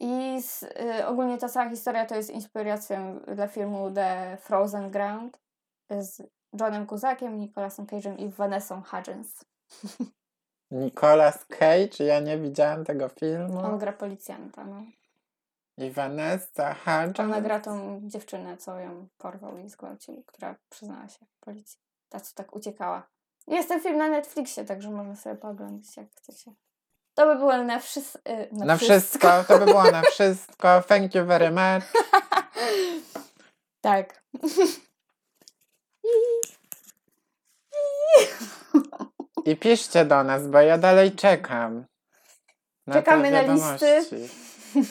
I 0.00 0.42
z, 0.42 0.62
y, 0.62 1.06
ogólnie 1.06 1.38
ta 1.38 1.48
cała 1.48 1.70
historia 1.70 2.06
to 2.06 2.14
jest 2.14 2.30
inspiracją 2.30 3.20
dla 3.34 3.48
filmu 3.48 3.90
The 3.90 4.36
Frozen 4.40 4.90
Ground 4.90 5.38
z 6.00 6.22
Johnem 6.60 6.86
Cusakiem, 6.86 7.38
Nicolasem 7.38 7.86
Cage'em 7.86 8.18
i 8.18 8.28
Vanessą 8.28 8.82
Hudgens. 8.82 9.44
Nicolas 10.70 11.44
Cage, 11.44 12.04
ja 12.04 12.20
nie 12.20 12.38
widziałem 12.38 12.84
tego 12.84 13.08
filmu. 13.08 13.58
On 13.58 13.78
gra 13.78 13.92
policjanta, 13.92 14.64
no. 14.64 14.82
I 15.78 15.90
Vanessa 15.90 16.74
Hudgens. 16.74 17.20
Ona 17.20 17.40
gra 17.40 17.60
tą 17.60 18.00
dziewczynę, 18.04 18.56
co 18.56 18.78
ją 18.78 19.08
porwał 19.18 19.58
i 19.58 19.68
zgwałcił, 19.68 20.22
która 20.26 20.54
przyznała 20.70 21.08
się 21.08 21.26
policji. 21.40 21.78
Ta, 22.08 22.20
co 22.20 22.34
tak 22.34 22.56
uciekała. 22.56 23.06
Jest 23.46 23.68
ten 23.68 23.80
film 23.80 23.96
na 23.98 24.08
Netflixie, 24.08 24.64
także 24.64 24.90
można 24.90 25.16
sobie 25.16 25.36
pooglądać, 25.36 25.96
jak 25.96 26.06
chcecie. 26.14 26.52
To 27.16 27.26
by 27.26 27.36
było 27.36 27.56
na, 27.64 27.80
wszys- 27.80 28.18
y, 28.28 28.48
na, 28.52 28.64
Na 28.64 28.76
wszystko, 28.76 29.44
to 29.48 29.58
by 29.58 29.64
było 29.64 29.90
na 29.90 30.02
wszystko. 30.12 30.82
Thank 30.88 31.14
you 31.14 31.24
very 31.24 31.50
much. 31.50 31.84
Tak. 33.80 34.22
I 39.44 39.56
piszcie 39.56 40.04
do 40.04 40.24
nas, 40.24 40.46
bo 40.48 40.60
ja 40.60 40.78
dalej 40.78 41.12
czekam. 41.12 41.84
Na 42.86 42.94
Czekamy 42.94 43.30
na 43.30 43.42
listy. 43.42 44.04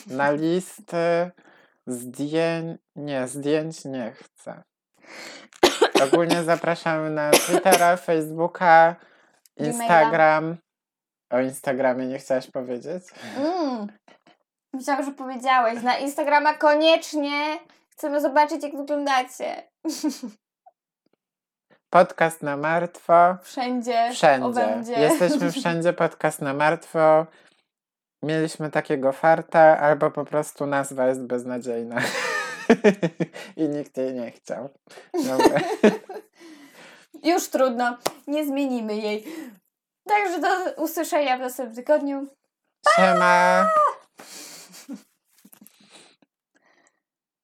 Na 0.06 0.30
listy 0.30 1.30
zdjęć. 1.86 2.80
Nie, 2.96 3.28
zdjęć 3.28 3.84
nie 3.84 4.12
chcę. 4.12 4.62
Ogólnie 6.04 6.44
zapraszamy 6.44 7.10
na 7.10 7.30
Twittera, 7.30 7.96
Facebooka. 7.96 8.96
Instagram. 9.56 10.56
O 11.30 11.40
Instagramie 11.40 12.06
nie 12.06 12.18
chciałaś 12.18 12.50
powiedzieć? 12.50 13.04
Mm. 13.36 13.86
Myślałam, 14.72 15.04
że 15.04 15.12
powiedziałeś. 15.12 15.82
Na 15.82 15.98
Instagrama 15.98 16.54
koniecznie. 16.54 17.58
Chcemy 17.88 18.20
zobaczyć, 18.20 18.62
jak 18.62 18.76
wyglądacie. 18.76 19.62
Podcast 21.90 22.42
na 22.42 22.56
martwo. 22.56 23.36
Wszędzie. 23.42 24.10
Wszędzie. 24.12 24.46
Obędzie. 24.46 24.92
Jesteśmy 24.92 25.52
wszędzie, 25.52 25.92
podcast 25.92 26.40
na 26.40 26.54
martwo. 26.54 27.26
Mieliśmy 28.22 28.70
takiego 28.70 29.12
farta, 29.12 29.78
albo 29.78 30.10
po 30.10 30.24
prostu 30.24 30.66
nazwa 30.66 31.06
jest 31.06 31.22
beznadziejna. 31.22 31.96
I 33.56 33.68
nikt 33.68 33.96
jej 33.96 34.14
nie 34.14 34.30
chciał. 34.30 34.68
Dobra. 35.14 35.60
Już 37.32 37.48
trudno. 37.48 37.96
Nie 38.26 38.46
zmienimy 38.46 38.96
jej. 38.96 39.24
Także 40.08 40.40
do 40.40 40.82
usłyszenia 40.82 41.36
w 41.36 41.40
następnym 41.40 41.76
tygodniu. 41.76 42.26
Pa! 42.84 42.90
Siema! 42.96 43.70